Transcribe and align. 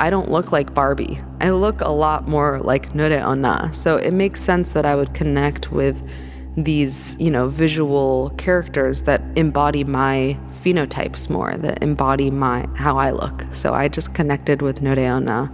I 0.00 0.08
don't 0.08 0.30
look 0.30 0.50
like 0.50 0.72
Barbie. 0.74 1.18
I 1.40 1.50
look 1.50 1.82
a 1.82 1.90
lot 1.90 2.26
more 2.26 2.58
like 2.60 2.94
Nure. 2.94 3.74
So 3.74 3.96
it 3.96 4.12
makes 4.12 4.40
sense 4.40 4.70
that 4.70 4.86
I 4.86 4.94
would 4.94 5.12
connect 5.12 5.70
with 5.72 6.02
these, 6.56 7.16
you 7.18 7.30
know, 7.30 7.48
visual 7.48 8.30
characters 8.38 9.02
that 9.02 9.20
embody 9.36 9.84
my 9.84 10.38
phenotypes 10.62 11.28
more, 11.28 11.56
that 11.58 11.82
embody 11.82 12.30
my 12.30 12.66
how 12.76 12.96
I 12.96 13.10
look. 13.10 13.44
So 13.50 13.74
I 13.74 13.88
just 13.88 14.14
connected 14.14 14.62
with 14.62 14.80
Nure. 14.80 15.50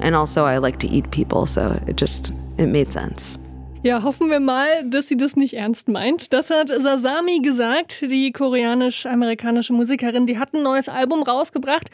And 0.00 0.14
also 0.14 0.44
I 0.44 0.58
like 0.58 0.78
to 0.78 0.88
eat 0.88 1.10
people, 1.10 1.46
so 1.46 1.80
it 1.88 1.96
just 1.96 2.32
it 2.56 2.66
made 2.66 2.92
sense. 2.92 3.38
Ja, 3.82 4.02
hoffen 4.02 4.28
wir 4.28 4.40
mal, 4.40 4.88
dass 4.90 5.08
sie 5.08 5.16
das 5.16 5.36
nicht 5.36 5.54
ernst 5.54 5.88
meint. 5.88 6.32
Das 6.32 6.50
hat 6.50 6.68
Sasami 6.68 7.40
gesagt, 7.40 8.02
die 8.02 8.32
koreanisch-amerikanische 8.32 9.72
Musikerin. 9.72 10.26
Die 10.26 10.38
hat 10.38 10.52
ein 10.52 10.62
neues 10.62 10.88
Album 10.88 11.22
rausgebracht 11.22 11.88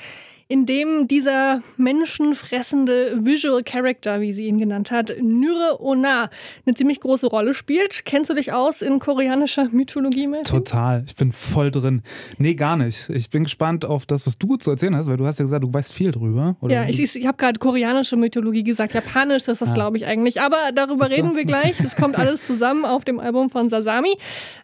in 0.49 0.67
dem 0.67 1.09
dieser 1.09 1.63
menschenfressende 1.77 3.19
Visual 3.25 3.63
Character, 3.63 4.21
wie 4.21 4.33
sie 4.33 4.47
ihn 4.47 4.59
genannt 4.59 4.91
hat, 4.91 5.15
Nyre 5.21 5.81
Ona, 5.81 6.29
eine 6.67 6.75
ziemlich 6.75 7.01
große 7.01 7.27
Rolle 7.27 7.55
spielt. 7.55 8.05
Kennst 8.05 8.31
du 8.31 8.35
dich 8.35 8.53
aus 8.53 8.83
in 8.83 8.99
koreanischer 8.99 9.69
Mythologie, 9.71 10.27
Martin? 10.27 10.45
Total. 10.45 11.03
Ich 11.07 11.17
bin 11.17 11.33
voll 11.33 11.71
drin. 11.71 12.03
Nee, 12.39 12.55
gar 12.55 12.77
nicht. 12.77 13.09
Ich 13.09 13.31
bin 13.31 13.45
gespannt 13.45 13.85
auf 13.85 14.07
das, 14.07 14.27
was 14.27 14.37
du 14.39 14.57
zu 14.57 14.71
erzählen 14.71 14.95
hast, 14.95 15.09
weil 15.09 15.17
du 15.17 15.27
hast 15.27 15.39
ja 15.39 15.45
gesagt, 15.45 15.65
du 15.65 15.73
weißt 15.73 15.93
viel 15.93 16.11
drüber. 16.11 16.57
Oder? 16.61 16.75
Ja, 16.75 16.89
ich, 16.89 17.01
ich 17.01 17.27
habe 17.27 17.37
gerade 17.37 17.59
koreanische 17.59 18.17
Mythologie 18.17 18.65
gesagt. 18.65 18.95
Japanisch 18.95 19.49
ist 19.49 19.63
das, 19.63 19.69
ja. 19.69 19.75
glaube 19.75 19.97
ich, 19.97 20.07
eigentlich. 20.07 20.41
Aber 20.41 20.73
darüber 20.75 21.09
reden 21.09 21.37
wir 21.37 21.45
gleich. 21.45 21.81
Es 21.81 21.97
kommt 21.97 22.19
alles 22.19 22.47
zusammen 22.47 22.85
auf 22.85 23.05
dem 23.05 23.19
Album 23.19 23.51
von 23.51 23.71
Sasami. 23.71 24.17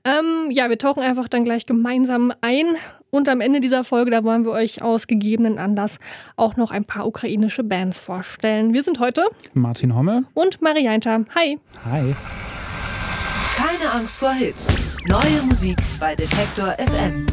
Ähm, 0.05 0.51
ja, 0.51 0.69
wir 0.69 0.78
tauchen 0.78 1.03
einfach 1.03 1.28
dann 1.28 1.45
gleich 1.45 1.67
gemeinsam 1.67 2.33
ein 2.42 2.77
und 3.10 3.28
am 3.28 3.41
Ende 3.41 3.60
dieser 3.60 3.84
Folge, 3.84 4.10
da 4.10 4.24
wollen 4.24 4.45
wir 4.45 4.52
euch 4.52 4.82
aus 4.82 5.06
gegebenen 5.06 5.59
Anlass 5.59 5.98
auch 6.37 6.56
noch 6.56 6.70
ein 6.70 6.84
paar 6.84 7.06
ukrainische 7.06 7.64
Bands 7.64 7.98
vorstellen. 7.98 8.73
Wir 8.73 8.83
sind 8.83 9.00
heute 9.00 9.23
Martin 9.52 9.94
Hommel 9.94 10.25
und 10.34 10.62
Marianta. 10.62 11.25
Hi. 11.34 11.58
Hi. 11.84 12.14
Keine 13.56 13.92
Angst 13.92 14.17
vor 14.19 14.33
Hits. 14.33 14.77
Neue 15.06 15.42
Musik 15.42 15.77
bei 15.98 16.14
Detektor 16.14 16.77
FM. 16.78 17.27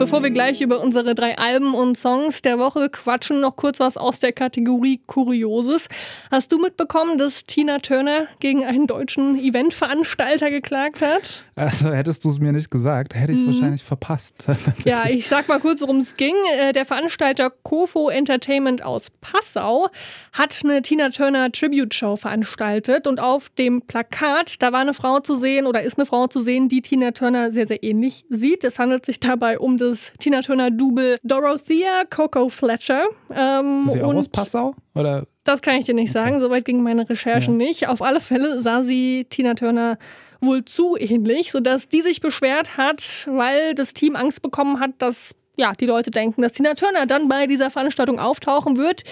Bevor 0.00 0.22
wir 0.22 0.30
gleich 0.30 0.62
über 0.62 0.80
unsere 0.80 1.14
drei 1.14 1.36
Alben 1.36 1.74
und 1.74 1.98
Songs 1.98 2.40
der 2.40 2.58
Woche 2.58 2.88
quatschen, 2.88 3.40
noch 3.40 3.56
kurz 3.56 3.80
was 3.80 3.98
aus 3.98 4.18
der 4.18 4.32
Kategorie 4.32 4.98
Kurioses. 5.06 5.88
Hast 6.30 6.52
du 6.52 6.58
mitbekommen, 6.58 7.18
dass 7.18 7.44
Tina 7.44 7.80
Turner 7.80 8.26
gegen 8.38 8.64
einen 8.64 8.86
deutschen 8.86 9.38
Eventveranstalter 9.38 10.50
geklagt 10.50 11.02
hat? 11.02 11.44
Also 11.60 11.92
hättest 11.92 12.24
du 12.24 12.30
es 12.30 12.40
mir 12.40 12.52
nicht 12.52 12.70
gesagt, 12.70 13.14
hätte 13.14 13.32
ich 13.32 13.40
es 13.40 13.44
mhm. 13.44 13.52
wahrscheinlich 13.52 13.84
verpasst. 13.84 14.44
ja, 14.86 15.04
ich 15.06 15.28
sag 15.28 15.46
mal 15.46 15.60
kurz, 15.60 15.82
worum 15.82 15.98
es 15.98 16.14
ging. 16.14 16.34
Äh, 16.58 16.72
der 16.72 16.86
Veranstalter 16.86 17.50
Kofo 17.50 18.08
Entertainment 18.08 18.82
aus 18.82 19.08
Passau 19.20 19.88
hat 20.32 20.58
eine 20.64 20.80
Tina 20.80 21.10
Turner 21.10 21.52
Tribute 21.52 21.92
Show 21.92 22.16
veranstaltet 22.16 23.06
und 23.06 23.20
auf 23.20 23.50
dem 23.50 23.82
Plakat, 23.82 24.62
da 24.62 24.72
war 24.72 24.80
eine 24.80 24.94
Frau 24.94 25.20
zu 25.20 25.34
sehen 25.34 25.66
oder 25.66 25.82
ist 25.82 25.98
eine 25.98 26.06
Frau 26.06 26.28
zu 26.28 26.40
sehen, 26.40 26.70
die 26.70 26.80
Tina 26.80 27.10
Turner 27.10 27.52
sehr, 27.52 27.66
sehr 27.66 27.82
ähnlich 27.82 28.24
sieht. 28.30 28.64
Es 28.64 28.78
handelt 28.78 29.04
sich 29.04 29.20
dabei 29.20 29.58
um 29.58 29.76
das 29.76 30.12
Tina 30.18 30.40
Turner-Double 30.40 31.18
Dorothea 31.22 32.04
Coco 32.08 32.48
Fletcher. 32.48 33.04
Ähm, 33.34 33.82
ist 33.84 33.92
sie 33.92 34.02
auch 34.02 34.14
aus 34.14 34.28
Passau? 34.28 34.74
Oder? 34.94 35.26
Das 35.44 35.60
kann 35.60 35.76
ich 35.76 35.84
dir 35.84 35.94
nicht 35.94 36.12
sagen, 36.12 36.40
soweit 36.40 36.64
gingen 36.64 36.82
meine 36.82 37.08
Recherchen 37.08 37.60
ja. 37.60 37.66
nicht. 37.66 37.88
Auf 37.88 38.00
alle 38.00 38.20
Fälle 38.20 38.60
sah 38.62 38.82
sie 38.82 39.26
Tina 39.28 39.54
Turner 39.54 39.98
wohl 40.40 40.64
zu 40.64 40.96
ähnlich, 40.98 41.52
sodass 41.52 41.88
die 41.88 42.02
sich 42.02 42.20
beschwert 42.20 42.76
hat, 42.76 43.28
weil 43.30 43.74
das 43.74 43.94
Team 43.94 44.16
Angst 44.16 44.42
bekommen 44.42 44.80
hat, 44.80 44.92
dass 44.98 45.34
ja, 45.56 45.72
die 45.72 45.86
Leute 45.86 46.10
denken, 46.10 46.42
dass 46.42 46.52
Tina 46.52 46.74
Turner 46.74 47.06
dann 47.06 47.28
bei 47.28 47.46
dieser 47.46 47.70
Veranstaltung 47.70 48.18
auftauchen 48.18 48.76
wird. 48.76 49.02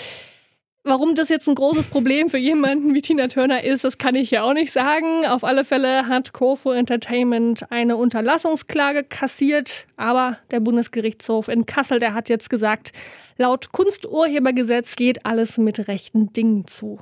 Warum 0.85 1.15
das 1.15 1.29
jetzt 1.29 1.47
ein 1.49 1.55
großes 1.55 1.89
Problem 1.89 2.31
für 2.31 2.39
jemanden 2.39 2.95
wie 2.95 3.03
Tina 3.03 3.29
Turner 3.29 3.63
ist, 3.63 3.85
das 3.85 3.99
kann 3.99 4.15
ich 4.15 4.31
ja 4.31 4.43
auch 4.43 4.55
nicht 4.55 4.73
sagen. 4.73 5.27
Auf 5.27 5.45
alle 5.45 5.65
Fälle 5.65 6.07
hat 6.07 6.33
Kofo 6.33 6.71
Entertainment 6.71 7.71
eine 7.71 7.97
Unterlassungsklage 7.97 9.05
kassiert, 9.05 9.87
aber 9.99 10.39
der 10.51 10.61
Bundesgerichtshof 10.61 11.49
in 11.49 11.67
Kassel, 11.67 11.99
der 11.99 12.15
hat 12.15 12.31
jetzt 12.31 12.49
gesagt, 12.49 12.93
laut 13.37 13.71
Kunsturhebergesetz 13.73 14.97
geht 14.97 15.27
alles 15.27 15.59
mit 15.59 15.89
rechten 15.89 16.33
Dingen 16.33 16.67
zu. 16.67 16.99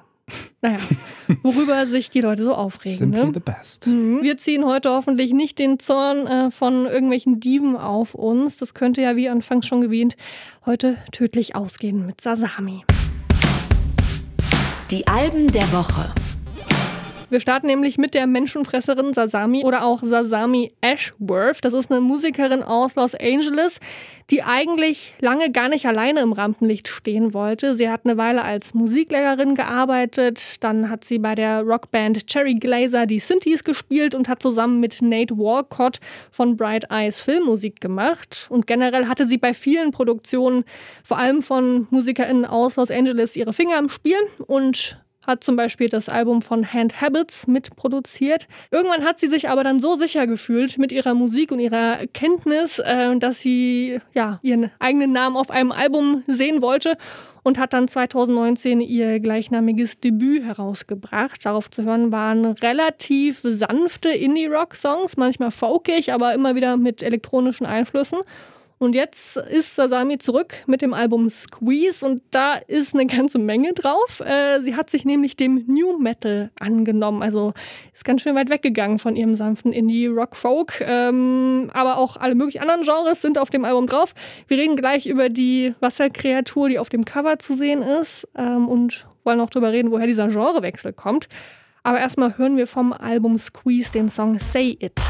Naja, 0.60 0.78
worüber 1.42 1.86
sich 1.86 2.10
die 2.10 2.20
Leute 2.20 2.42
so 2.42 2.54
aufregen. 2.54 2.98
Simply 2.98 3.26
ne? 3.26 3.32
the 3.32 3.40
best. 3.40 3.86
Mhm. 3.86 4.22
Wir 4.22 4.36
ziehen 4.36 4.64
heute 4.64 4.90
hoffentlich 4.90 5.32
nicht 5.32 5.58
den 5.58 5.78
Zorn 5.78 6.26
äh, 6.26 6.50
von 6.50 6.86
irgendwelchen 6.86 7.38
Dieben 7.38 7.76
auf 7.76 8.14
uns. 8.14 8.56
Das 8.56 8.74
könnte 8.74 9.02
ja, 9.02 9.16
wie 9.16 9.28
anfangs 9.28 9.66
schon 9.66 9.80
gewähnt, 9.80 10.16
heute 10.64 10.96
tödlich 11.12 11.54
ausgehen 11.54 12.06
mit 12.06 12.20
Sasami. 12.20 12.84
Die 14.90 15.06
Alben 15.06 15.50
der 15.50 15.72
Woche. 15.72 16.12
Wir 17.28 17.40
starten 17.40 17.66
nämlich 17.66 17.98
mit 17.98 18.14
der 18.14 18.28
Menschenfresserin 18.28 19.12
Sasami 19.12 19.64
oder 19.64 19.84
auch 19.84 20.00
Sasami 20.00 20.72
Ashworth. 20.80 21.58
Das 21.64 21.72
ist 21.72 21.90
eine 21.90 22.00
Musikerin 22.00 22.62
aus 22.62 22.94
Los 22.94 23.16
Angeles, 23.16 23.80
die 24.30 24.44
eigentlich 24.44 25.12
lange 25.18 25.50
gar 25.50 25.68
nicht 25.68 25.86
alleine 25.86 26.20
im 26.20 26.32
Rampenlicht 26.32 26.86
stehen 26.86 27.34
wollte. 27.34 27.74
Sie 27.74 27.90
hat 27.90 28.02
eine 28.04 28.16
Weile 28.16 28.42
als 28.42 28.74
Musiklehrerin 28.74 29.56
gearbeitet, 29.56 30.62
dann 30.62 30.88
hat 30.88 31.04
sie 31.04 31.18
bei 31.18 31.34
der 31.34 31.62
Rockband 31.62 32.28
Cherry 32.28 32.54
Glazer 32.54 33.06
die 33.06 33.18
Synthes 33.18 33.64
gespielt 33.64 34.14
und 34.14 34.28
hat 34.28 34.40
zusammen 34.40 34.78
mit 34.78 35.02
Nate 35.02 35.36
Walcott 35.36 35.98
von 36.30 36.56
Bright 36.56 36.84
Eyes 36.90 37.18
Filmmusik 37.18 37.80
gemacht. 37.80 38.46
Und 38.50 38.68
generell 38.68 39.08
hatte 39.08 39.26
sie 39.26 39.38
bei 39.38 39.52
vielen 39.52 39.90
Produktionen, 39.90 40.64
vor 41.02 41.18
allem 41.18 41.42
von 41.42 41.88
MusikerInnen 41.90 42.44
aus 42.44 42.76
Los 42.76 42.92
Angeles, 42.92 43.34
ihre 43.34 43.52
Finger 43.52 43.78
am 43.78 43.88
Spiel 43.88 44.18
und 44.46 44.96
hat 45.26 45.42
zum 45.42 45.56
Beispiel 45.56 45.88
das 45.88 46.08
Album 46.08 46.42
von 46.42 46.72
Hand 46.72 47.00
Habits 47.00 47.46
mitproduziert. 47.46 48.46
Irgendwann 48.70 49.04
hat 49.04 49.18
sie 49.18 49.28
sich 49.28 49.48
aber 49.48 49.64
dann 49.64 49.80
so 49.80 49.96
sicher 49.96 50.26
gefühlt 50.26 50.78
mit 50.78 50.92
ihrer 50.92 51.14
Musik 51.14 51.52
und 51.52 51.60
ihrer 51.60 52.06
Kenntnis, 52.12 52.78
äh, 52.78 53.16
dass 53.18 53.40
sie 53.40 53.98
ja, 54.14 54.38
ihren 54.42 54.70
eigenen 54.78 55.12
Namen 55.12 55.36
auf 55.36 55.50
einem 55.50 55.72
Album 55.72 56.22
sehen 56.26 56.62
wollte 56.62 56.96
und 57.46 57.58
hat 57.58 57.74
dann 57.74 57.86
2019 57.86 58.80
ihr 58.80 59.20
gleichnamiges 59.20 60.00
Debüt 60.00 60.42
herausgebracht. 60.42 61.46
Darauf 61.46 61.70
zu 61.70 61.84
hören 61.84 62.10
waren 62.10 62.44
relativ 62.44 63.40
sanfte 63.44 64.08
Indie-Rock-Songs, 64.08 65.16
manchmal 65.16 65.52
folkig, 65.52 66.12
aber 66.12 66.34
immer 66.34 66.56
wieder 66.56 66.76
mit 66.76 67.04
elektronischen 67.04 67.64
Einflüssen. 67.64 68.18
Und 68.78 68.94
jetzt 68.94 69.38
ist 69.38 69.74
Sasami 69.74 70.18
zurück 70.18 70.54
mit 70.66 70.82
dem 70.82 70.92
Album 70.92 71.30
Squeeze 71.30 72.04
und 72.04 72.22
da 72.30 72.54
ist 72.54 72.94
eine 72.94 73.06
ganze 73.06 73.38
Menge 73.38 73.72
drauf. 73.72 74.20
Äh, 74.20 74.60
sie 74.60 74.76
hat 74.76 74.90
sich 74.90 75.06
nämlich 75.06 75.34
dem 75.34 75.64
New 75.66 75.98
Metal 75.98 76.50
angenommen, 76.60 77.22
also 77.22 77.54
ist 77.94 78.04
ganz 78.04 78.20
schön 78.20 78.34
weit 78.34 78.50
weggegangen 78.50 78.98
von 78.98 79.16
ihrem 79.16 79.34
sanften 79.34 79.72
Indie 79.72 80.08
Rock 80.08 80.36
Folk. 80.36 80.82
Ähm, 80.82 81.70
aber 81.72 81.96
auch 81.96 82.18
alle 82.18 82.34
möglichen 82.34 82.60
anderen 82.60 82.82
Genres 82.82 83.22
sind 83.22 83.38
auf 83.38 83.48
dem 83.48 83.64
Album 83.64 83.86
drauf. 83.86 84.12
Wir 84.46 84.58
reden 84.58 84.76
gleich 84.76 85.06
über 85.06 85.30
die 85.30 85.74
Wasserkreatur, 85.80 86.68
die 86.68 86.78
auf 86.78 86.90
dem 86.90 87.06
Cover 87.06 87.38
zu 87.38 87.56
sehen 87.56 87.82
ist 87.82 88.28
ähm, 88.36 88.68
und 88.68 89.06
wollen 89.24 89.40
auch 89.40 89.48
darüber 89.48 89.72
reden, 89.72 89.90
woher 89.90 90.06
dieser 90.06 90.28
Genrewechsel 90.28 90.92
kommt. 90.92 91.28
Aber 91.82 91.98
erstmal 91.98 92.36
hören 92.36 92.58
wir 92.58 92.66
vom 92.66 92.92
Album 92.92 93.38
Squeeze 93.38 93.90
den 93.90 94.10
Song 94.10 94.38
Say 94.38 94.76
It. 94.80 95.00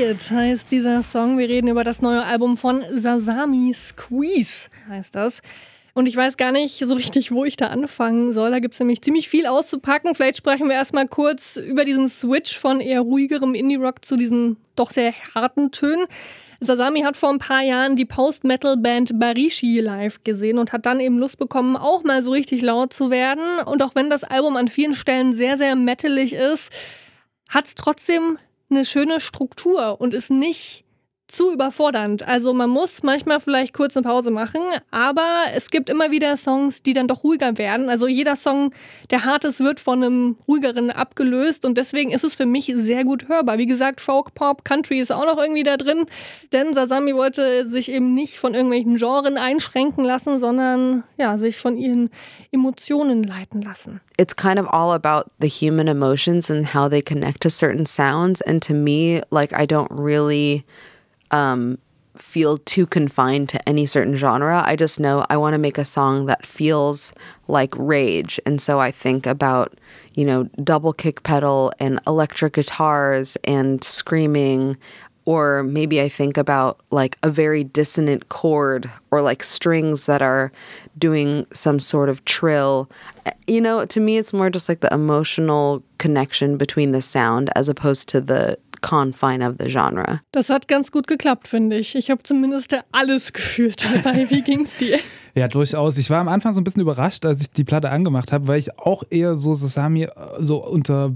It 0.00 0.30
heißt 0.30 0.70
dieser 0.70 1.02
Song. 1.02 1.38
Wir 1.38 1.48
reden 1.48 1.66
über 1.66 1.82
das 1.82 2.00
neue 2.00 2.22
Album 2.22 2.56
von 2.56 2.84
Sasami 2.94 3.74
Squeeze, 3.74 4.68
heißt 4.88 5.12
das. 5.12 5.40
Und 5.92 6.06
ich 6.06 6.14
weiß 6.14 6.36
gar 6.36 6.52
nicht 6.52 6.78
so 6.78 6.94
richtig, 6.94 7.32
wo 7.32 7.44
ich 7.44 7.56
da 7.56 7.66
anfangen 7.66 8.32
soll. 8.32 8.52
Da 8.52 8.60
gibt 8.60 8.74
es 8.74 8.80
nämlich 8.80 9.02
ziemlich 9.02 9.28
viel 9.28 9.46
auszupacken. 9.46 10.14
Vielleicht 10.14 10.38
sprechen 10.38 10.68
wir 10.68 10.76
erstmal 10.76 11.08
kurz 11.08 11.56
über 11.56 11.84
diesen 11.84 12.08
Switch 12.08 12.56
von 12.56 12.80
eher 12.80 13.00
ruhigerem 13.00 13.54
Indie-Rock 13.54 14.04
zu 14.04 14.16
diesen 14.16 14.56
doch 14.76 14.90
sehr 14.90 15.12
harten 15.34 15.72
Tönen. 15.72 16.06
Sasami 16.60 17.00
hat 17.00 17.16
vor 17.16 17.30
ein 17.30 17.40
paar 17.40 17.62
Jahren 17.62 17.96
die 17.96 18.04
Post-Metal-Band 18.04 19.18
Barishi 19.18 19.80
live 19.80 20.22
gesehen 20.22 20.58
und 20.58 20.72
hat 20.72 20.86
dann 20.86 21.00
eben 21.00 21.18
Lust 21.18 21.38
bekommen, 21.38 21.76
auch 21.76 22.04
mal 22.04 22.22
so 22.22 22.30
richtig 22.30 22.62
laut 22.62 22.92
zu 22.92 23.10
werden. 23.10 23.58
Und 23.66 23.82
auch 23.82 23.96
wenn 23.96 24.10
das 24.10 24.22
Album 24.22 24.56
an 24.56 24.68
vielen 24.68 24.94
Stellen 24.94 25.32
sehr, 25.32 25.58
sehr 25.58 25.74
metalig 25.74 26.34
ist, 26.34 26.72
hat 27.48 27.66
es 27.66 27.74
trotzdem 27.74 28.38
eine 28.70 28.84
schöne 28.84 29.20
Struktur 29.20 30.00
und 30.00 30.14
ist 30.14 30.30
nicht 30.30 30.84
zu 31.28 31.52
überfordernd. 31.52 32.26
Also 32.26 32.54
man 32.54 32.70
muss 32.70 33.02
manchmal 33.02 33.38
vielleicht 33.40 33.74
kurz 33.74 33.96
eine 33.96 34.02
Pause 34.02 34.30
machen, 34.30 34.62
aber 34.90 35.44
es 35.54 35.70
gibt 35.70 35.90
immer 35.90 36.10
wieder 36.10 36.36
Songs, 36.36 36.82
die 36.82 36.94
dann 36.94 37.06
doch 37.06 37.22
ruhiger 37.22 37.58
werden. 37.58 37.90
Also 37.90 38.08
jeder 38.08 38.34
Song, 38.34 38.72
der 39.10 39.24
hart 39.24 39.44
ist, 39.44 39.60
wird 39.60 39.78
von 39.78 40.02
einem 40.02 40.36
ruhigeren 40.48 40.90
abgelöst 40.90 41.66
und 41.66 41.76
deswegen 41.76 42.10
ist 42.10 42.24
es 42.24 42.34
für 42.34 42.46
mich 42.46 42.72
sehr 42.74 43.04
gut 43.04 43.28
hörbar. 43.28 43.58
Wie 43.58 43.66
gesagt, 43.66 44.00
Folk, 44.00 44.34
Pop, 44.34 44.64
Country 44.64 44.98
ist 44.98 45.12
auch 45.12 45.26
noch 45.26 45.38
irgendwie 45.38 45.62
da 45.62 45.76
drin, 45.76 46.06
denn 46.52 46.72
Sasami 46.72 47.14
wollte 47.14 47.68
sich 47.68 47.90
eben 47.90 48.14
nicht 48.14 48.38
von 48.38 48.54
irgendwelchen 48.54 48.96
Genren 48.96 49.36
einschränken 49.36 50.04
lassen, 50.04 50.38
sondern 50.38 51.04
ja, 51.18 51.36
sich 51.36 51.58
von 51.58 51.76
ihren 51.76 52.08
Emotionen 52.52 53.22
leiten 53.22 53.60
lassen. 53.60 54.00
It's 54.18 54.34
kind 54.34 54.58
of 54.58 54.66
all 54.72 54.92
about 54.92 55.30
the 55.40 55.48
human 55.48 55.88
emotions 55.88 56.50
and 56.50 56.74
how 56.74 56.88
they 56.88 57.02
connect 57.02 57.42
to 57.42 57.50
certain 57.50 57.84
sounds 57.84 58.40
and 58.40 58.66
to 58.66 58.72
me 58.72 59.20
like 59.30 59.52
I 59.52 59.66
don't 59.66 59.90
really 59.90 60.64
um, 61.30 61.78
feel 62.16 62.58
too 62.58 62.86
confined 62.86 63.48
to 63.50 63.68
any 63.68 63.86
certain 63.86 64.16
genre. 64.16 64.62
I 64.64 64.76
just 64.76 65.00
know 65.00 65.24
I 65.30 65.36
want 65.36 65.54
to 65.54 65.58
make 65.58 65.78
a 65.78 65.84
song 65.84 66.26
that 66.26 66.46
feels 66.46 67.12
like 67.46 67.74
rage. 67.76 68.40
And 68.44 68.60
so 68.60 68.80
I 68.80 68.90
think 68.90 69.26
about, 69.26 69.78
you 70.14 70.24
know, 70.24 70.44
double 70.62 70.92
kick 70.92 71.22
pedal 71.22 71.72
and 71.78 72.00
electric 72.06 72.54
guitars 72.54 73.36
and 73.44 73.82
screaming. 73.82 74.76
Or 75.28 75.62
maybe 75.62 76.00
I 76.00 76.08
think 76.08 76.38
about 76.38 76.80
like 76.90 77.18
a 77.22 77.28
very 77.28 77.62
dissonant 77.62 78.30
chord 78.30 78.88
or 79.10 79.20
like 79.20 79.42
strings 79.44 80.06
that 80.06 80.22
are 80.22 80.50
doing 80.96 81.46
some 81.52 81.80
sort 81.80 82.08
of 82.08 82.24
trill. 82.24 82.88
Eh, 83.26 83.32
you 83.46 83.60
know, 83.60 83.84
to 83.84 84.00
me, 84.00 84.16
it's 84.16 84.32
more 84.32 84.48
just 84.48 84.70
like 84.70 84.80
the 84.80 84.90
emotional 84.90 85.82
connection 85.98 86.56
between 86.56 86.92
the 86.92 87.02
sound 87.02 87.50
as 87.56 87.68
opposed 87.68 88.08
to 88.08 88.22
the 88.22 88.56
confine 88.80 89.42
of 89.42 89.58
the 89.58 89.68
genre. 89.68 90.22
Das 90.32 90.48
hat 90.48 90.66
ganz 90.66 90.90
gut 90.90 91.06
geklappt, 91.06 91.46
finde 91.46 91.76
ich. 91.76 91.94
Ich 91.94 92.10
habe 92.10 92.22
zumindest 92.22 92.74
alles 92.92 93.34
gefühlt 93.34 93.84
dabei. 94.04 94.30
Wie 94.30 94.40
ging's 94.40 94.78
dir? 94.78 94.98
Ja, 95.38 95.46
durchaus. 95.46 95.96
Ich 95.98 96.10
war 96.10 96.18
am 96.18 96.26
Anfang 96.26 96.52
so 96.52 96.60
ein 96.60 96.64
bisschen 96.64 96.82
überrascht, 96.82 97.24
als 97.24 97.40
ich 97.40 97.52
die 97.52 97.62
Platte 97.62 97.90
angemacht 97.90 98.32
habe, 98.32 98.48
weil 98.48 98.58
ich 98.58 98.76
auch 98.76 99.04
eher 99.08 99.36
so 99.36 99.54
Sasami 99.54 100.02
äh, 100.02 100.10
so 100.40 100.66
unter 100.66 101.14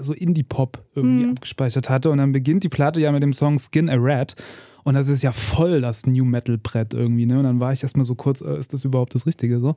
so 0.00 0.12
Indie-Pop 0.12 0.78
irgendwie 0.94 1.24
mhm. 1.24 1.32
abgespeichert 1.32 1.90
hatte. 1.90 2.10
Und 2.10 2.18
dann 2.18 2.30
beginnt 2.30 2.62
die 2.62 2.68
Platte 2.68 3.00
ja 3.00 3.10
mit 3.10 3.22
dem 3.22 3.32
Song 3.32 3.58
Skin 3.58 3.90
a 3.90 3.96
Rat. 3.98 4.36
Und 4.84 4.94
das 4.94 5.08
ist 5.08 5.22
ja 5.22 5.32
voll 5.32 5.80
das 5.80 6.06
New 6.06 6.24
Metal 6.24 6.58
Brett 6.58 6.92
irgendwie, 6.92 7.24
ne? 7.24 7.38
Und 7.38 7.44
dann 7.44 7.58
war 7.58 7.72
ich 7.72 7.82
erstmal 7.82 8.04
so 8.04 8.14
kurz, 8.14 8.42
äh, 8.42 8.58
ist 8.60 8.74
das 8.74 8.84
überhaupt 8.84 9.14
das 9.14 9.26
Richtige 9.26 9.58
so? 9.58 9.74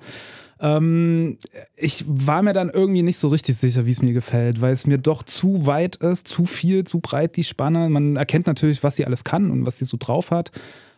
Ähm, 0.59 1.37
ich 1.75 2.03
war 2.07 2.43
mir 2.43 2.53
dann 2.53 2.69
irgendwie 2.69 3.03
nicht 3.03 3.17
so 3.17 3.29
richtig 3.29 3.57
sicher, 3.57 3.85
wie 3.85 3.91
es 3.91 4.01
mir 4.01 4.13
gefällt, 4.13 4.61
weil 4.61 4.73
es 4.73 4.85
mir 4.85 4.97
doch 4.97 5.23
zu 5.23 5.65
weit 5.65 5.95
ist, 5.95 6.27
zu 6.27 6.45
viel, 6.45 6.83
zu 6.83 6.99
breit 6.99 7.37
die 7.37 7.45
Spanne. 7.45 7.89
Man 7.89 8.17
erkennt 8.17 8.47
natürlich, 8.47 8.83
was 8.83 8.97
sie 8.97 9.05
alles 9.05 9.23
kann 9.23 9.49
und 9.49 9.65
was 9.65 9.77
sie 9.77 9.85
so 9.85 9.97
drauf 9.97 10.29
hat. 10.29 10.51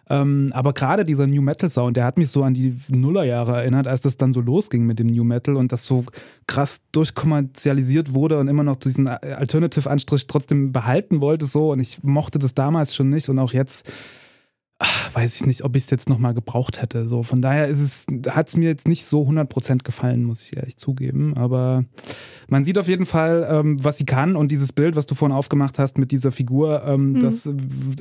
Ähm, 0.10 0.52
aber 0.54 0.74
gerade 0.74 1.06
dieser 1.06 1.28
New 1.28 1.42
Metal 1.42 1.70
Sound, 1.70 1.96
der 1.96 2.06
hat 2.06 2.18
mich 2.18 2.32
so 2.32 2.44
an 2.44 2.54
die 2.54 2.76
Nullerjahre 2.90 3.58
erinnert, 3.58 3.88
als 3.88 4.02
das 4.02 4.18
dann 4.18 4.34
so 4.34 4.42
losging 4.42 4.86
mit 4.86 4.98
dem 4.98 5.08
New 5.08 5.24
Metal 5.24 5.56
und 5.56 5.72
das 5.72 5.86
so 5.86 6.06
krass 6.48 6.86
durchkommerzialisiert 6.92 8.14
wurde 8.14 8.40
und 8.40 8.48
immer 8.48 8.64
noch 8.64 8.78
diesen 8.78 9.08
Alternative-Anstrich 9.08 10.26
trotzdem 10.28 10.72
behalten 10.72 11.22
wollte 11.22 11.46
so. 11.46 11.72
Und 11.72 11.80
ich 11.80 12.04
mochte 12.04 12.40
das 12.40 12.56
damals 12.56 12.96
schon 12.96 13.10
nicht 13.10 13.30
und 13.30 13.38
auch 13.38 13.54
jetzt 13.54 13.92
ach, 14.80 15.14
weiß 15.14 15.36
ich 15.36 15.46
nicht, 15.46 15.64
ob 15.64 15.76
ich 15.76 15.84
es 15.84 15.90
jetzt 15.90 16.08
nochmal 16.08 16.34
gebraucht 16.34 16.82
hätte. 16.82 17.06
So, 17.08 17.22
von 17.22 17.42
daher 17.42 17.68
ist 17.68 17.80
es, 17.80 18.06
hat 18.30 18.48
es 18.48 18.56
mir 18.56 18.70
jetzt 18.70 18.88
nicht 18.88 19.06
so 19.06 19.24
100% 19.24 19.84
gefallen, 19.84 20.24
muss 20.24 20.42
ich 20.44 20.56
ehrlich 20.56 20.78
zugeben. 20.78 21.36
Aber 21.36 21.84
man 22.48 22.64
sieht 22.64 22.78
auf 22.78 22.88
jeden 22.88 23.06
Fall, 23.06 23.46
ähm, 23.50 23.84
was 23.84 23.98
sie 23.98 24.06
kann 24.06 24.38
und 24.38 24.52
dieses 24.52 24.72
Bild, 24.72 24.96
was 24.96 25.06
du 25.06 25.16
vorhin 25.16 25.36
aufgemacht 25.36 25.80
hast 25.80 25.98
mit 25.98 26.12
dieser 26.12 26.32
Figur, 26.32 26.84
ähm, 26.86 27.12
mhm. 27.12 27.20
das 27.20 27.46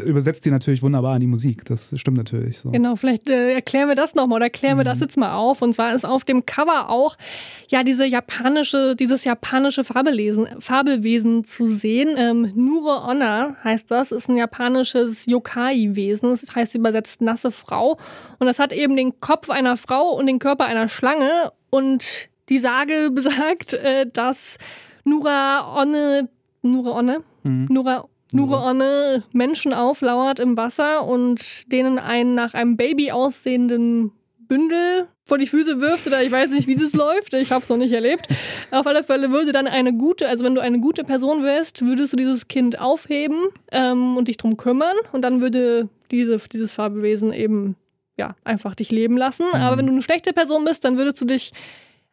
übersetzt 0.05 0.45
sie 0.45 0.51
natürlich 0.51 0.83
wunderbar 0.83 1.17
in 1.17 1.21
die 1.21 1.27
Musik. 1.27 1.65
Das 1.65 1.93
stimmt 1.99 2.17
natürlich. 2.17 2.61
So. 2.61 2.71
Genau, 2.71 2.95
vielleicht 2.95 3.29
äh, 3.29 3.55
erklären 3.55 3.89
wir 3.89 3.97
das 3.97 4.15
nochmal 4.15 4.37
oder 4.37 4.47
erklären 4.47 4.75
mhm. 4.75 4.81
wir 4.81 4.85
das 4.85 4.99
mhm. 4.99 5.03
jetzt 5.03 5.17
mal 5.17 5.35
auf. 5.35 5.63
Und 5.63 5.75
zwar 5.75 5.95
ist 5.95 6.05
auf 6.05 6.25
dem 6.25 6.47
Cover 6.47 6.91
auch 6.91 7.17
ja 7.69 7.83
diese 7.83 8.07
japanische, 8.07 8.95
dieses 8.95 9.25
japanische 9.25 9.83
Fabelwesen, 9.83 10.47
Fabelwesen 10.61 11.43
zu 11.43 11.73
sehen. 11.73 12.15
Ähm, 12.17 12.53
Nure 12.55 13.03
Onna 13.03 13.57
heißt 13.65 13.91
das, 13.91 14.13
ist 14.13 14.29
ein 14.29 14.37
japanisches 14.37 15.27
Yokai-Wesen. 15.27 16.31
Das 16.31 16.55
heißt 16.55 16.68
heißt 16.69 16.75
übersetzt 16.75 17.21
nasse 17.21 17.51
Frau. 17.51 17.99
Und 18.39 18.47
das 18.47 18.59
hat 18.59 18.73
eben 18.73 18.97
den 18.97 19.21
Kopf 19.21 19.51
einer 19.51 19.77
Frau 19.77 20.13
und 20.13 20.27
den 20.27 20.39
Körper 20.39 20.65
einer 20.65 20.89
Schlange. 20.89 21.53
Und 21.71 22.29
die 22.49 22.59
Sage 22.59 23.11
besagt, 23.13 23.75
äh, 23.75 24.07
dass 24.11 24.59
Nura 25.05 25.81
Onne, 25.81 26.29
Nura 26.63 26.91
Onne, 26.91 27.23
mhm. 27.43 27.67
Nura 27.71 28.05
Nure 28.31 28.59
Onne 28.59 29.25
Menschen 29.33 29.73
auflauert 29.73 30.39
im 30.39 30.59
Wasser 30.59 31.07
und 31.07 31.73
denen 31.73 31.99
einen 31.99 32.35
nach 32.35 32.53
einem 32.53 32.77
Baby 32.77 33.11
aussehenden 33.11 34.13
Bündel 34.39 35.09
vor 35.25 35.39
die 35.39 35.47
Füße 35.47 35.81
wirft 35.81 36.07
oder 36.07 36.23
ich 36.23 36.31
weiß 36.31 36.51
nicht, 36.51 36.67
wie 36.67 36.77
das 36.77 36.93
läuft. 36.95 37.33
Ich 37.33 37.51
habe 37.53 37.63
es 37.63 37.71
noch 37.71 37.79
nicht 37.79 37.93
erlebt. 37.93 38.29
Auf 38.71 38.87
alle 38.87 39.03
Fälle 39.03 39.31
würde 39.31 39.53
dann 39.53 39.67
eine 39.67 39.95
gute, 39.95 40.29
also 40.29 40.45
wenn 40.45 40.55
du 40.55 40.61
eine 40.61 40.79
gute 40.79 41.05
Person 41.05 41.43
wärst, 41.43 41.81
würdest 41.87 42.13
du 42.13 42.19
dieses 42.19 42.49
Kind 42.49 42.79
aufheben 42.79 43.49
ähm, 43.73 44.19
und 44.19 44.29
dich 44.29 44.37
drum 44.37 44.59
kümmern 44.59 44.97
und 45.13 45.23
dann 45.23 45.41
würde 45.41 45.89
diese, 46.11 46.39
dieses 46.53 46.73
Fabelwesen 46.73 47.33
eben 47.33 47.77
ja 48.17 48.35
einfach 48.45 48.75
dich 48.75 48.91
leben 48.91 49.17
lassen. 49.17 49.47
Mhm. 49.53 49.61
Aber 49.61 49.79
wenn 49.79 49.87
du 49.87 49.93
eine 49.93 50.03
schlechte 50.03 50.33
Person 50.33 50.65
bist, 50.65 50.85
dann 50.85 50.97
würdest 50.97 51.21
du 51.21 51.25
dich 51.25 51.53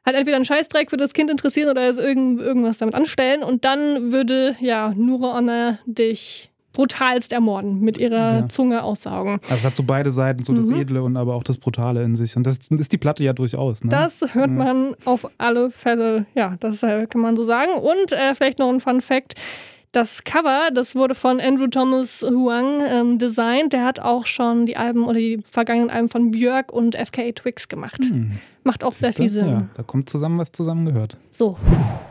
halt 0.06 0.16
entweder 0.16 0.36
einen 0.36 0.46
Scheißdreck 0.46 0.90
für 0.90 0.98
das 0.98 1.14
Kind 1.14 1.32
interessieren 1.32 1.70
oder 1.70 1.90
es 1.90 1.98
irgend, 1.98 2.40
irgendwas 2.40 2.78
damit 2.78 2.96
anstellen 2.96 3.44
und 3.44 3.66
dann 3.66 4.12
würde 4.12 4.56
ja 4.60 4.94
Nura 4.96 5.36
Honor 5.36 5.80
dich 5.86 6.52
brutalst 6.76 7.32
ermorden, 7.32 7.80
mit 7.80 7.98
ihrer 7.98 8.40
ja. 8.40 8.50
Zunge 8.50 8.84
aussaugen. 8.84 9.40
Also 9.44 9.56
es 9.56 9.66
hat 9.66 9.76
so 9.78 9.84
beide 9.84 10.12
Seiten, 10.12 10.44
so 10.44 10.54
das 10.54 10.68
mhm. 10.68 10.82
Edle 10.82 11.04
und 11.04 11.16
aber 11.16 11.34
auch 11.36 11.44
das 11.44 11.58
Brutale 11.58 12.04
in 12.04 12.16
sich. 12.18 12.36
Und 12.36 12.46
das 12.46 12.60
ist 12.70 12.92
die 12.92 12.98
Platte 12.98 13.24
ja 13.24 13.32
durchaus. 13.32 13.84
Ne? 13.84 13.90
Das 13.90 14.22
hört 14.34 14.50
ja. 14.50 14.56
man 14.56 14.96
auf 15.06 15.28
alle 15.38 15.72
Fälle, 15.72 16.26
ja, 16.36 16.58
das 16.60 16.84
äh, 16.84 17.08
kann 17.08 17.22
man 17.22 17.38
so 17.38 17.44
sagen. 17.44 17.72
Und 17.76 18.12
äh, 18.12 18.36
vielleicht 18.36 18.60
noch 18.60 18.70
ein 18.70 18.82
Fun 18.82 19.00
Fact. 19.00 19.36
Das 19.96 20.26
Cover, 20.26 20.72
das 20.74 20.94
wurde 20.94 21.16
von 21.16 21.40
Andrew 21.40 21.68
Thomas 21.68 22.22
Huang 22.22 22.82
ähm, 22.86 23.18
designt. 23.18 23.72
Der 23.72 23.86
hat 23.86 24.02
auch 24.02 24.26
schon 24.26 24.66
die 24.66 24.76
Alben 24.76 25.06
oder 25.06 25.20
die 25.20 25.42
vergangenen 25.50 25.90
Alben 25.90 26.10
von 26.10 26.32
Björk 26.32 26.74
und 26.74 26.98
FKA 26.98 27.32
Twix 27.32 27.70
gemacht. 27.70 28.04
Hm. 28.04 28.34
Macht 28.66 28.84
auch 28.84 28.92
sehr 28.92 29.14
viel 29.14 29.30
Sinn. 29.30 29.48
Ja, 29.48 29.68
da 29.78 29.84
kommt 29.84 30.10
zusammen, 30.10 30.38
was 30.38 30.52
zusammengehört. 30.52 31.16
So. 31.32 31.58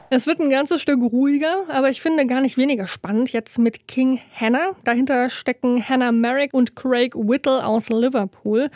Es 0.09 0.27
wird 0.27 0.41
ein 0.41 0.49
ganzes 0.49 0.81
Stück 0.81 1.03
ruhiger, 1.03 1.65
aber 1.69 1.91
ich 1.91 2.01
finde 2.01 2.25
gar 2.27 2.41
nicht 2.41 2.57
weniger 2.57 2.87
spannend 2.87 3.35
jetzt 3.35 3.59
mit 3.59 3.87
King 3.87 4.19
Hannah. 4.35 4.71
Dahinter 4.85 5.29
stecken 5.29 5.87
Hannah 5.87 6.13
Merrick 6.13 6.55
und 6.55 6.77
Craig 6.77 7.15
Whittle 7.15 7.67
aus 7.67 7.91
Liverpool. 7.91 8.71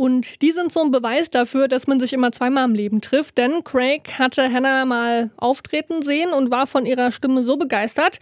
Und 0.00 0.40
die 0.40 0.52
sind 0.52 0.72
so 0.72 0.80
ein 0.80 0.90
Beweis 0.90 1.28
dafür, 1.28 1.68
dass 1.68 1.86
man 1.86 2.00
sich 2.00 2.14
immer 2.14 2.32
zweimal 2.32 2.64
im 2.64 2.74
Leben 2.74 3.02
trifft. 3.02 3.36
Denn 3.36 3.62
Craig 3.64 4.18
hatte 4.18 4.50
Hannah 4.50 4.86
mal 4.86 5.28
auftreten 5.36 6.00
sehen 6.00 6.32
und 6.32 6.50
war 6.50 6.66
von 6.66 6.86
ihrer 6.86 7.12
Stimme 7.12 7.44
so 7.44 7.58
begeistert, 7.58 8.18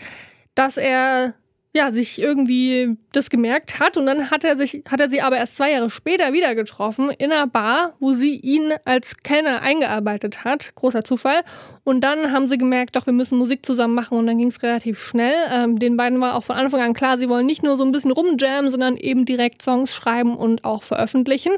dass 0.56 0.76
er 0.76 1.34
ja, 1.78 1.92
sich 1.92 2.20
irgendwie 2.20 2.96
das 3.12 3.30
gemerkt 3.30 3.78
hat 3.78 3.96
und 3.96 4.04
dann 4.06 4.32
hat 4.32 4.42
er 4.42 4.56
sich, 4.56 4.82
hat 4.90 5.00
er 5.00 5.08
sie 5.08 5.22
aber 5.22 5.36
erst 5.36 5.54
zwei 5.54 5.70
Jahre 5.70 5.90
später 5.90 6.32
wieder 6.32 6.56
getroffen 6.56 7.10
in 7.10 7.30
einer 7.30 7.46
Bar, 7.46 7.94
wo 8.00 8.14
sie 8.14 8.34
ihn 8.34 8.74
als 8.84 9.16
Kellner 9.18 9.62
eingearbeitet 9.62 10.44
hat. 10.44 10.74
Großer 10.74 11.02
Zufall. 11.02 11.42
Und 11.84 12.00
dann 12.00 12.32
haben 12.32 12.48
sie 12.48 12.58
gemerkt, 12.58 12.96
doch, 12.96 13.06
wir 13.06 13.12
müssen 13.12 13.38
Musik 13.38 13.64
zusammen 13.64 13.94
machen 13.94 14.18
und 14.18 14.26
dann 14.26 14.38
ging 14.38 14.48
es 14.48 14.60
relativ 14.64 15.00
schnell. 15.00 15.34
Ähm, 15.52 15.78
den 15.78 15.96
beiden 15.96 16.20
war 16.20 16.34
auch 16.34 16.42
von 16.42 16.56
Anfang 16.56 16.80
an 16.80 16.94
klar, 16.94 17.16
sie 17.16 17.28
wollen 17.28 17.46
nicht 17.46 17.62
nur 17.62 17.76
so 17.76 17.84
ein 17.84 17.92
bisschen 17.92 18.10
rumjammen, 18.10 18.70
sondern 18.70 18.96
eben 18.96 19.24
direkt 19.24 19.62
Songs 19.62 19.94
schreiben 19.94 20.36
und 20.36 20.64
auch 20.64 20.82
veröffentlichen. 20.82 21.52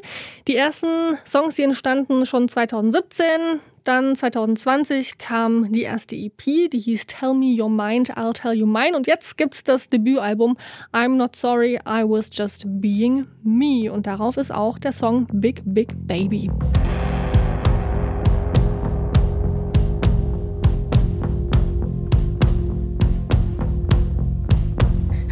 Die 0.48 0.56
ersten 0.56 1.16
Songs, 1.26 1.54
die 1.54 1.62
entstanden 1.62 2.26
schon 2.26 2.46
2017. 2.46 3.60
Dann 3.84 4.14
2020 4.14 5.16
kam 5.16 5.72
die 5.72 5.82
erste 5.82 6.14
EP, 6.14 6.70
die 6.70 6.78
hieß 6.78 7.06
Tell 7.06 7.32
Me 7.32 7.56
Your 7.58 7.70
Mind, 7.70 8.16
I'll 8.16 8.34
Tell 8.34 8.52
You 8.52 8.66
Mine. 8.66 8.94
Und 8.94 9.06
jetzt 9.06 9.38
gibt's 9.38 9.64
das 9.64 9.88
Debütalbum 9.88 10.56
I'm 10.92 11.16
Not 11.16 11.34
Sorry, 11.34 11.76
I 11.86 12.02
Was 12.04 12.28
Just 12.32 12.64
Being 12.66 13.26
Me. 13.42 13.90
Und 13.90 14.06
darauf 14.06 14.36
ist 14.36 14.52
auch 14.52 14.78
der 14.78 14.92
Song 14.92 15.26
Big 15.32 15.62
Big 15.64 15.94
Baby. 16.06 16.50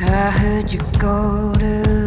I 0.00 0.30
heard 0.30 0.72
you 0.72 0.80
go 0.98 1.52
to 1.58 1.97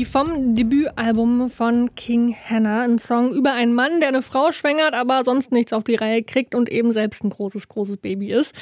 Baby 0.00 0.04
vom 0.06 0.54
Debütalbum 0.54 1.50
von 1.50 1.94
King 1.94 2.34
Hannah. 2.34 2.84
Ein 2.84 2.98
Song 2.98 3.32
über 3.32 3.52
einen 3.52 3.74
Mann, 3.74 4.00
der 4.00 4.08
eine 4.08 4.22
Frau 4.22 4.50
schwängert, 4.50 4.94
aber 4.94 5.24
sonst 5.24 5.52
nichts 5.52 5.74
auf 5.74 5.84
die 5.84 5.94
Reihe 5.94 6.22
kriegt 6.22 6.54
und 6.54 6.70
eben 6.70 6.94
selbst 6.94 7.22
ein 7.22 7.28
großes, 7.28 7.68
großes 7.68 7.98
Baby 7.98 8.30
ist. 8.30 8.54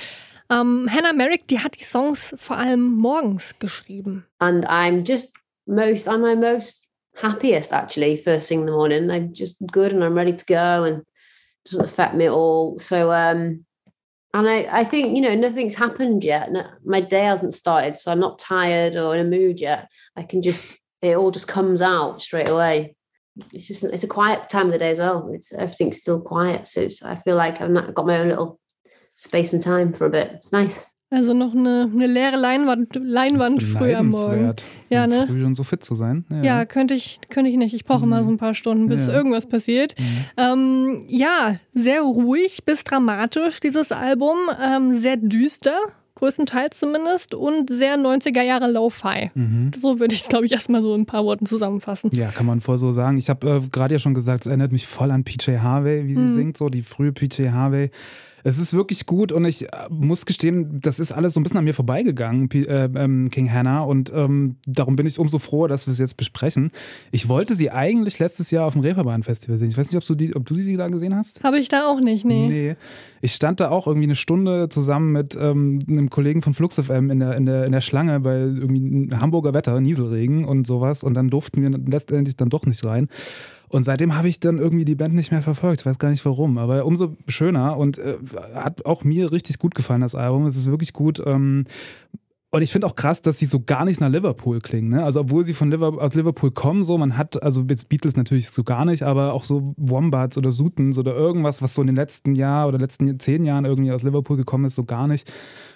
Ähm, 0.50 0.88
Hannah 0.90 1.12
Merrick, 1.12 1.46
die 1.46 1.60
hat 1.60 1.78
die 1.78 1.84
Songs 1.84 2.34
vor 2.38 2.56
allem 2.56 2.92
morgens 2.92 3.54
geschrieben. 3.60 4.24
and 4.40 4.66
I'm 4.66 5.06
just 5.06 5.32
most 5.66 6.08
I'm 6.08 6.22
my 6.22 6.34
most 6.34 6.88
happiest 7.22 7.72
actually 7.72 8.16
first 8.16 8.48
thing 8.48 8.62
in 8.62 8.66
the 8.66 8.72
morning. 8.72 9.08
I'm 9.08 9.32
just 9.32 9.58
good 9.72 9.92
and 9.92 10.02
I'm 10.02 10.14
ready 10.14 10.36
to 10.36 10.44
go 10.44 10.84
and 10.84 11.04
doesn't 11.64 11.84
affect 11.84 12.14
me 12.14 12.26
at 12.26 12.32
all. 12.32 12.80
So 12.80 13.12
um 13.12 13.64
and 14.34 14.48
I, 14.48 14.66
I 14.80 14.84
think 14.84 15.14
you 15.14 15.22
know 15.22 15.36
nothing's 15.36 15.76
happened 15.76 16.24
yet. 16.24 16.50
My 16.84 17.00
day 17.00 17.26
hasn't 17.26 17.54
started, 17.54 17.96
so 17.96 18.10
I'm 18.10 18.18
not 18.18 18.40
tired 18.40 18.96
or 18.96 19.14
in 19.14 19.24
a 19.24 19.30
mood 19.30 19.60
yet. 19.60 19.88
I 20.16 20.24
can 20.24 20.42
just 20.42 20.76
it 21.02 21.16
all 21.16 21.30
just 21.30 21.48
comes 21.48 21.80
out 21.82 22.22
straight 22.22 22.48
away. 22.48 22.94
It's 23.52 23.68
just 23.68 23.84
it's 23.84 24.04
a 24.04 24.08
quiet 24.08 24.48
time 24.48 24.66
of 24.66 24.72
the 24.72 24.78
day 24.78 24.90
as 24.90 24.98
well. 24.98 25.30
It's 25.32 25.52
everything's 25.52 25.98
still 26.00 26.20
quiet, 26.20 26.66
so 26.66 26.80
it's, 26.80 27.02
I 27.02 27.16
feel 27.16 27.36
like 27.36 27.60
I've 27.60 27.70
not 27.70 27.94
got 27.94 28.06
my 28.06 28.18
own 28.18 28.28
little 28.28 28.58
space 29.16 29.52
and 29.52 29.62
time 29.62 29.92
for 29.92 30.06
a 30.06 30.10
bit. 30.10 30.30
It's 30.34 30.52
nice. 30.52 30.86
Also 31.10 31.32
noch 31.32 31.54
eine, 31.54 31.90
eine 31.90 32.06
leere 32.06 32.36
Leinwand, 32.36 32.94
Leinwand 32.94 33.62
früh 33.62 33.94
am 33.94 34.10
Morgen. 34.10 34.52
Ja, 34.90 35.08
so 35.08 35.14
ne? 35.14 35.26
Früh 35.26 35.40
schon 35.40 35.54
so 35.54 35.62
fit 35.62 35.82
zu 35.82 35.94
sein. 35.94 36.26
Ja, 36.42 36.66
könnte 36.66 36.92
ich, 36.92 37.18
könnte 37.30 37.50
ich 37.50 37.56
nicht. 37.56 37.72
Ich 37.72 37.86
brauche 37.86 38.04
immer 38.04 38.22
so 38.24 38.30
ein 38.30 38.36
paar 38.36 38.52
Stunden, 38.52 38.88
bis 38.88 39.06
Ja. 39.06 39.14
irgendwas 39.14 39.46
passiert. 39.48 39.94
Ähm, 40.36 41.04
ja, 41.08 41.56
sehr 41.72 42.02
ruhig 42.02 42.64
bis 42.66 42.84
dramatisch, 42.84 43.58
dieses 43.60 43.90
Album. 43.90 44.36
Ähm, 44.62 44.92
sehr 44.92 45.16
düster, 45.16 45.78
größtenteils 46.18 46.78
zumindest, 46.78 47.34
und 47.34 47.70
sehr 47.70 47.96
90er 47.96 48.42
Jahre 48.42 48.70
Lo-Fi. 48.70 49.30
So 49.76 49.98
würde 50.00 50.14
ich 50.14 50.22
es, 50.22 50.28
glaube 50.28 50.46
ich, 50.46 50.52
erstmal 50.52 50.82
so 50.82 50.94
in 50.94 51.02
ein 51.02 51.06
paar 51.06 51.24
Worten 51.24 51.46
zusammenfassen. 51.46 52.10
Ja, 52.12 52.28
kann 52.28 52.46
man 52.46 52.60
voll 52.60 52.78
so 52.78 52.92
sagen. 52.92 53.16
Ich 53.18 53.30
habe 53.30 53.48
äh, 53.48 53.60
gerade 53.70 53.94
ja 53.94 53.98
schon 53.98 54.14
gesagt, 54.14 54.42
es 54.42 54.46
erinnert 54.46 54.72
mich 54.72 54.86
voll 54.86 55.10
an 55.10 55.24
PJ 55.24 55.58
Harvey, 55.58 56.06
wie 56.06 56.14
sie 56.14 56.20
Mhm. 56.22 56.28
singt, 56.28 56.56
so 56.56 56.68
die 56.68 56.82
frühe 56.82 57.12
PJ 57.12 57.48
Harvey. 57.50 57.90
Es 58.44 58.58
ist 58.58 58.74
wirklich 58.74 59.06
gut 59.06 59.32
und 59.32 59.44
ich 59.44 59.64
äh, 59.64 59.88
muss 59.90 60.26
gestehen, 60.26 60.80
das 60.80 60.98
ist 61.00 61.12
alles 61.12 61.34
so 61.34 61.40
ein 61.40 61.42
bisschen 61.42 61.58
an 61.58 61.64
mir 61.64 61.74
vorbeigegangen, 61.74 62.48
P 62.48 62.62
äh, 62.62 62.88
ähm, 62.94 63.30
King 63.30 63.52
Hannah. 63.52 63.80
Und 63.80 64.12
ähm, 64.14 64.56
darum 64.66 64.96
bin 64.96 65.06
ich 65.06 65.18
umso 65.18 65.38
froher, 65.38 65.68
dass 65.68 65.86
wir 65.86 65.92
es 65.92 65.98
jetzt 65.98 66.16
besprechen. 66.16 66.70
Ich 67.10 67.28
wollte 67.28 67.54
sie 67.54 67.70
eigentlich 67.70 68.18
letztes 68.18 68.50
Jahr 68.50 68.66
auf 68.66 68.74
dem 68.74 68.82
Reeperbahn-Festival 68.82 69.58
sehen. 69.58 69.68
Ich 69.68 69.78
weiß 69.78 69.90
nicht, 69.90 69.96
ob 69.96 70.04
du, 70.04 70.14
die, 70.14 70.36
ob 70.36 70.46
du 70.46 70.54
die 70.54 70.76
da 70.76 70.88
gesehen 70.88 71.14
hast. 71.14 71.42
Habe 71.42 71.58
ich 71.58 71.68
da 71.68 71.88
auch 71.88 72.00
nicht, 72.00 72.24
nee. 72.24 72.48
Nee. 72.48 72.76
Ich 73.20 73.34
stand 73.34 73.60
da 73.60 73.70
auch 73.70 73.86
irgendwie 73.86 74.06
eine 74.06 74.14
Stunde 74.14 74.68
zusammen 74.68 75.12
mit 75.12 75.36
ähm, 75.40 75.80
einem 75.88 76.08
Kollegen 76.10 76.42
von 76.42 76.54
Flux 76.54 76.80
FM 76.80 77.10
in 77.10 77.20
der, 77.20 77.36
in, 77.36 77.46
der, 77.46 77.64
in 77.64 77.72
der 77.72 77.80
Schlange, 77.80 78.24
weil 78.24 78.56
irgendwie 78.58 79.08
Hamburger 79.16 79.54
Wetter, 79.54 79.80
Nieselregen 79.80 80.44
und 80.44 80.66
sowas. 80.66 81.02
Und 81.02 81.14
dann 81.14 81.30
durften 81.30 81.62
wir 81.62 81.70
letztendlich 81.70 82.36
dann 82.36 82.48
doch 82.48 82.66
nicht 82.66 82.84
rein. 82.84 83.08
Und 83.68 83.82
seitdem 83.82 84.16
habe 84.16 84.28
ich 84.28 84.40
dann 84.40 84.58
irgendwie 84.58 84.84
die 84.84 84.94
Band 84.94 85.14
nicht 85.14 85.30
mehr 85.30 85.42
verfolgt. 85.42 85.82
Ich 85.82 85.86
weiß 85.86 85.98
gar 85.98 86.10
nicht 86.10 86.24
warum. 86.24 86.58
Aber 86.58 86.84
umso 86.86 87.16
schöner 87.26 87.76
und 87.76 87.98
äh, 87.98 88.16
hat 88.54 88.86
auch 88.86 89.04
mir 89.04 89.30
richtig 89.32 89.58
gut 89.58 89.74
gefallen, 89.74 90.00
das 90.00 90.14
Album. 90.14 90.46
Es 90.46 90.56
ist 90.56 90.70
wirklich 90.70 90.92
gut. 90.92 91.22
Ähm, 91.24 91.64
und 92.50 92.62
ich 92.62 92.72
finde 92.72 92.86
auch 92.86 92.94
krass, 92.94 93.20
dass 93.20 93.36
sie 93.36 93.44
so 93.44 93.60
gar 93.60 93.84
nicht 93.84 94.00
nach 94.00 94.08
Liverpool 94.08 94.60
klingen. 94.60 94.88
Ne? 94.88 95.04
Also 95.04 95.20
obwohl 95.20 95.44
sie 95.44 95.52
von 95.52 95.70
Liverpool, 95.70 96.00
aus 96.00 96.14
Liverpool 96.14 96.50
kommen, 96.50 96.82
so 96.82 96.96
man 96.96 97.18
hat, 97.18 97.42
also 97.42 97.66
jetzt 97.68 97.90
Beatles 97.90 98.16
natürlich 98.16 98.48
so 98.48 98.64
gar 98.64 98.86
nicht, 98.86 99.02
aber 99.02 99.34
auch 99.34 99.44
so 99.44 99.74
Wombats 99.76 100.38
oder 100.38 100.50
Sutons 100.50 100.96
oder 100.96 101.14
irgendwas, 101.14 101.60
was 101.60 101.74
so 101.74 101.82
in 101.82 101.88
den 101.88 101.96
letzten 101.96 102.34
Jahr 102.34 102.66
oder 102.66 102.78
letzten 102.78 103.18
zehn 103.20 103.44
Jahren 103.44 103.66
irgendwie 103.66 103.92
aus 103.92 104.02
Liverpool 104.02 104.38
gekommen 104.38 104.64
ist, 104.64 104.76
so 104.76 104.84
gar 104.84 105.06
nicht. 105.06 105.30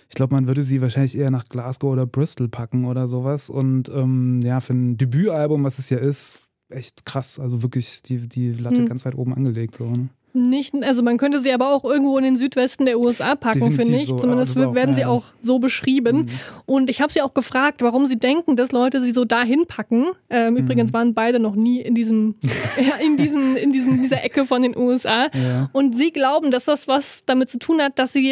Ich 0.08 0.14
glaube, 0.14 0.34
man 0.34 0.48
würde 0.48 0.62
sie 0.62 0.80
wahrscheinlich 0.80 1.16
eher 1.16 1.30
nach 1.30 1.46
Glasgow 1.46 1.92
oder 1.92 2.06
Bristol 2.06 2.48
packen 2.48 2.86
oder 2.86 3.06
sowas. 3.06 3.50
Und 3.50 3.90
ähm, 3.90 4.40
ja, 4.42 4.60
für 4.60 4.72
ein 4.72 4.96
Debütalbum, 4.96 5.64
was 5.64 5.78
es 5.78 5.90
ja 5.90 5.98
ist, 5.98 6.38
echt 6.74 7.04
krass. 7.04 7.38
Also 7.38 7.62
wirklich 7.62 8.02
die, 8.02 8.28
die 8.28 8.52
Latte 8.52 8.80
Hm. 8.80 8.86
ganz 8.86 9.04
weit 9.04 9.14
oben 9.14 9.34
angelegt. 9.34 9.76
So, 9.76 9.84
ne? 9.84 10.08
Nicht, 10.34 10.74
also 10.82 11.02
man 11.02 11.18
könnte 11.18 11.40
sie 11.40 11.52
aber 11.52 11.74
auch 11.74 11.84
irgendwo 11.84 12.16
in 12.16 12.24
den 12.24 12.36
Südwesten 12.36 12.86
der 12.86 12.98
USA 12.98 13.34
packen, 13.34 13.70
finde 13.72 13.98
ich. 13.98 14.06
so, 14.06 14.16
Zumindest 14.16 14.58
auch, 14.58 14.74
werden 14.74 14.94
sie 14.94 15.02
ja. 15.02 15.08
auch 15.08 15.24
so 15.42 15.58
beschrieben. 15.58 16.30
Und 16.64 16.88
ich 16.88 17.02
habe 17.02 17.12
sie 17.12 17.20
auch 17.20 17.34
gefragt, 17.34 17.82
warum 17.82 18.06
sie 18.06 18.18
denken, 18.18 18.56
dass 18.56 18.72
Leute 18.72 19.02
sie 19.02 19.12
so 19.12 19.26
dahin 19.26 19.66
packen. 19.68 20.06
Ähm, 20.30 20.56
Übrigens 20.56 20.94
waren 20.94 21.12
beide 21.12 21.38
noch 21.38 21.54
nie 21.54 21.82
in 21.82 21.94
diesem, 21.94 22.36
in 23.04 23.18
diesen, 23.18 23.56
in 23.58 23.72
diesem, 23.72 24.00
dieser 24.00 24.24
Ecke 24.24 24.46
von 24.46 24.62
den 24.62 24.74
USA. 24.74 25.26
Ja. 25.34 25.68
Und 25.74 25.94
sie 25.94 26.12
glauben, 26.12 26.50
dass 26.50 26.64
das 26.64 26.88
was 26.88 27.24
damit 27.26 27.50
zu 27.50 27.58
tun 27.58 27.82
hat, 27.82 27.98
dass 27.98 28.14
sie 28.14 28.22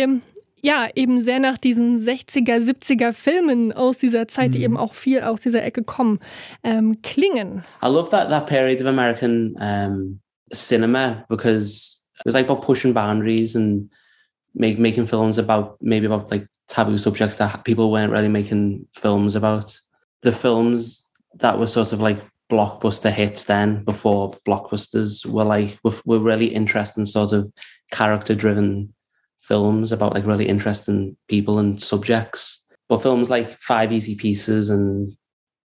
ja 0.63 0.87
eben 0.95 1.21
sehr 1.23 1.41
nach 1.41 1.59
diesen 1.59 1.99
60er, 1.99 2.59
70er 2.59 3.13
Filmen 3.13 3.73
aus 3.73 3.99
dieser 3.99 4.29
Zeit, 4.29 4.55
die 4.55 4.63
eben 4.63 4.77
auch 4.77 4.95
viel 4.95 5.23
aus 5.23 5.41
dieser 5.41 5.63
Ecke 5.63 5.83
kommen, 5.83 6.21
ähm, 6.63 7.01
klingen. 7.03 7.65
I 7.83 7.87
love 7.87 8.11
that 8.11 8.31
that 8.31 8.47
period 8.47 8.81
of 8.81 8.87
American 8.87 9.57
um, 9.61 10.21
cinema 10.53 11.25
because 11.29 12.03
it 12.19 12.27
was 12.27 12.35
like 12.35 12.49
about 12.49 12.63
pushing 12.63 12.93
boundaries 12.93 13.57
and 13.57 13.91
make, 14.55 14.79
making 14.79 15.07
films 15.07 15.39
about 15.39 15.77
maybe 15.81 16.07
about 16.07 16.31
like 16.31 16.47
taboo 16.69 16.99
subjects 16.99 17.37
that 17.37 17.65
people 17.65 17.91
weren't 17.91 18.13
really 18.13 18.29
making 18.29 18.87
films 18.93 19.37
about. 19.37 19.79
The 20.23 20.33
films 20.33 21.11
that 21.35 21.59
were 21.59 21.67
sort 21.67 21.93
of 21.93 22.01
like 22.01 22.21
blockbuster 22.51 23.13
hits 23.13 23.45
then 23.45 23.85
before 23.85 24.33
blockbusters 24.47 25.25
were 25.25 25.45
like 25.45 25.79
were, 25.85 25.95
were 26.05 26.19
really 26.19 26.47
interesting 26.47 27.07
sort 27.07 27.33
of 27.33 27.51
character 27.93 28.35
driven 28.35 28.93
films 29.51 29.91
about 29.91 30.15
like 30.15 30.27
really 30.27 30.49
interesting 30.49 31.17
people 31.29 31.59
and 31.59 31.83
subjects. 31.83 32.65
But 32.89 33.03
films 33.03 33.29
like 33.31 33.59
Five 33.59 33.93
Easy 33.93 34.15
Pieces 34.15 34.71
and 34.71 35.13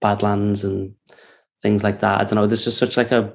Badlands 0.02 0.66
and 0.66 0.94
things 1.62 1.82
like 1.82 2.02
that. 2.02 2.20
I 2.20 2.24
don't 2.26 2.36
know. 2.36 2.46
There's 2.46 2.66
just 2.66 2.78
such 2.78 2.98
like 2.98 3.12
a 3.12 3.34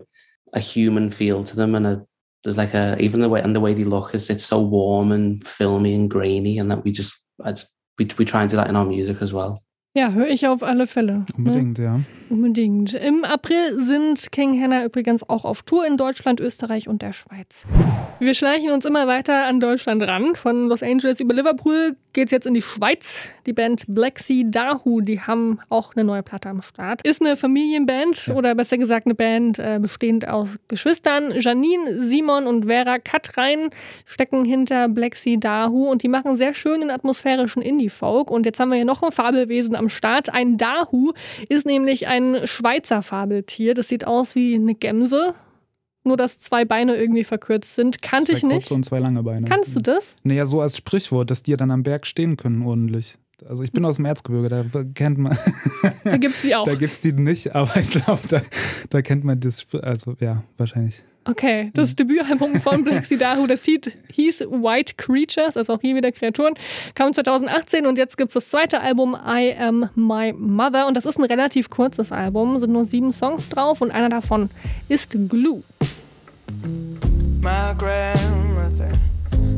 a 0.53 0.61
human 0.61 1.11
feel 1.11 1.43
to 1.45 1.57
them, 1.57 1.75
and 1.75 1.87
a 1.87 2.07
there's 2.43 2.59
like 2.59 2.75
a 2.75 2.97
even 3.01 3.21
the 3.23 3.29
way 3.29 3.41
and 3.41 3.57
the 3.57 3.61
way 3.61 3.73
they 3.75 3.85
look 3.85 4.15
is 4.15 4.29
it's 4.29 4.45
so 4.45 4.61
warm 4.61 5.13
and 5.13 5.47
filmy 5.47 5.95
and 5.95 6.11
grainy, 6.11 6.59
and 6.59 6.71
that 6.71 6.85
we 6.85 6.93
just 6.93 7.15
I 7.43 7.53
just, 7.53 7.69
we 7.99 8.09
we 8.19 8.25
try 8.27 8.43
and 8.43 8.51
do 8.51 8.57
that 8.59 8.69
in 8.69 8.77
our 8.77 8.85
music 8.85 9.23
as 9.23 9.33
well. 9.33 9.63
Ja, 9.97 10.11
höre 10.11 10.27
ich 10.27 10.49
auf 10.49 10.65
alle 10.65 10.89
Fälle. 10.89 11.19
Ne? 11.19 11.25
Unbedingt, 11.37 11.79
ja. 11.79 12.01
Unbedingt. 12.29 12.95
Im 12.95 13.23
April 13.23 13.81
sind 13.81 14.33
King 14.33 14.61
Hannah 14.61 14.85
übrigens 14.85 15.29
auch 15.29 15.45
auf 15.45 15.63
Tour 15.63 15.87
in 15.87 15.97
Deutschland, 15.97 16.41
Österreich 16.41 16.89
und 16.89 17.01
der 17.01 17.13
Schweiz. 17.13 17.65
Wir 18.19 18.35
schleichen 18.35 18.73
uns 18.73 18.85
immer 18.85 19.07
weiter 19.07 19.47
an 19.47 19.61
Deutschland 19.61 20.03
ran. 20.03 20.35
Von 20.35 20.67
Los 20.67 20.83
Angeles 20.83 21.21
über 21.21 21.33
Liverpool 21.33 21.97
geht's 22.15 22.33
jetzt 22.33 22.47
in 22.47 22.55
die 22.55 22.63
Schweiz. 22.63 23.29
Die 23.47 23.53
Band 23.53 23.85
Black 23.89 24.19
Sea 24.19 24.45
Dahu, 24.47 25.03
die 25.03 25.21
haben 25.21 25.61
auch 25.69 25.95
eine 25.95 26.05
neue 26.05 26.23
Platte 26.23 26.49
am 26.49 26.63
Start. 26.63 27.07
Ist 27.07 27.21
eine 27.21 27.37
Familienband 27.37 28.31
oder 28.35 28.55
besser 28.55 28.79
gesagt 28.79 29.07
eine 29.07 29.15
Band 29.15 29.59
äh, 29.59 29.79
bestehend 29.81 30.27
aus 30.27 30.57
Geschwistern. 30.69 31.35
Janine, 31.39 32.01
Simon 32.01 32.47
und 32.47 32.67
Vera 32.67 32.99
Katrein 32.99 33.69
stecken 34.07 34.45
hinter 34.45 34.89
Black 34.89 35.17
Sea 35.17 35.37
Dahu 35.37 35.91
und 35.91 36.03
die 36.03 36.09
machen 36.09 36.37
sehr 36.37 36.55
schönen 36.55 36.91
atmosphärischen 36.91 37.61
Indie-Folk. 37.61 38.31
Und 38.31 38.47
jetzt 38.47 38.59
haben 38.61 38.71
wir 38.71 38.77
hier 38.77 38.85
noch 38.87 39.03
ein 39.03 39.13
Fabelwesen 39.13 39.77
am 39.77 39.91
Start. 39.91 40.33
Ein 40.33 40.57
Dahu 40.57 41.13
ist 41.49 41.67
nämlich 41.67 42.07
ein 42.07 42.47
Schweizer 42.47 43.03
Fabeltier. 43.03 43.75
Das 43.75 43.89
sieht 43.89 44.07
aus 44.07 44.35
wie 44.35 44.55
eine 44.55 44.75
Gemse. 44.75 45.35
Nur, 46.05 46.17
dass 46.17 46.39
zwei 46.39 46.65
Beine 46.65 46.97
irgendwie 46.97 47.25
verkürzt 47.25 47.75
sind. 47.75 48.03
Kannte 48.03 48.33
Zwei 48.33 48.37
ich 48.39 48.43
nicht. 48.45 48.55
kurze 48.55 48.75
und 48.75 48.85
zwei 48.85 48.99
lange 48.99 49.23
Beine. 49.23 49.47
Kannst 49.47 49.75
du 49.75 49.81
das? 49.81 50.17
Naja, 50.23 50.45
so 50.47 50.61
als 50.61 50.77
Sprichwort, 50.77 51.31
dass 51.31 51.43
die 51.43 51.53
ja 51.53 51.57
dann 51.57 51.71
am 51.71 51.83
Berg 51.83 52.07
stehen 52.07 52.37
können 52.37 52.63
ordentlich. 52.63 53.15
Also 53.49 53.63
ich 53.63 53.73
bin 53.73 53.85
aus 53.85 53.97
dem 53.97 54.05
Erzgebirge, 54.05 54.67
da 54.71 54.85
kennt 54.95 55.19
man, 55.19 55.37
Da 56.05 56.17
gibt 56.19 56.35
es 56.35 56.43
sie 56.43 56.55
auch. 56.55 56.65
da 56.67 56.75
gibt's 56.77 57.01
die 57.01 57.13
nicht, 57.13 57.55
aber 57.55 57.77
ich 57.79 57.91
glaube, 57.91 58.21
da, 58.29 58.41
da 58.91 59.03
kennt 59.03 59.25
man 59.25 59.41
das, 59.41 59.67
also 59.83 60.15
ja, 60.21 60.45
wahrscheinlich. 60.57 61.03
Okay, 61.27 61.71
das 61.75 61.97
Debütalbum 61.97 62.61
von 62.61 62.85
Black 62.85 63.05
Sea 63.07 63.17
Dahu, 63.19 63.47
das 63.47 63.65
hieß, 63.65 63.81
hieß 64.13 64.41
White 64.41 64.95
Creatures, 64.99 65.57
also 65.57 65.75
auch 65.75 65.81
hier 65.81 65.97
wieder 65.97 66.13
Kreaturen, 66.13 66.55
kam 66.95 67.13
2018 67.15 67.87
und 67.87 67.97
jetzt 67.99 68.17
gibt 68.19 68.29
es 68.29 68.35
das 68.35 68.51
zweite 68.51 68.81
Album 68.81 69.15
I 69.27 69.55
Am 69.59 69.89
My 69.95 70.33
Mother 70.35 70.87
und 70.87 70.95
das 70.95 71.07
ist 71.07 71.19
ein 71.19 71.25
relativ 71.25 71.71
kurzes 71.71 72.13
Album, 72.13 72.59
sind 72.61 72.73
nur 72.73 72.85
sieben 72.85 73.11
Songs 73.11 73.49
drauf 73.49 73.81
und 73.81 73.91
einer 73.91 74.11
davon 74.11 74.51
ist 74.89 75.17
Glue. 75.29 75.63
My 77.41 77.75
grandmother. 77.77 78.93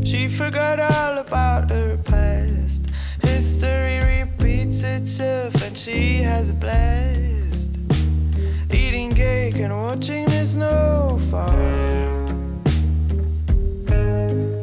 She 0.04 0.28
forgot 0.28 0.80
all 0.80 1.18
about 1.18 1.70
her 1.70 1.96
past. 2.04 2.82
History 3.22 3.98
repeats 4.00 4.82
itself, 4.82 5.54
and 5.62 5.76
she 5.76 6.16
has 6.22 6.50
a 6.50 6.52
blast. 6.52 7.70
Eating 8.72 9.14
cake 9.14 9.56
and 9.56 9.72
watching 9.72 10.26
the 10.26 10.46
snow 10.46 11.20
fall. 11.30 11.50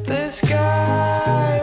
The 0.04 0.30
sky 0.30 1.63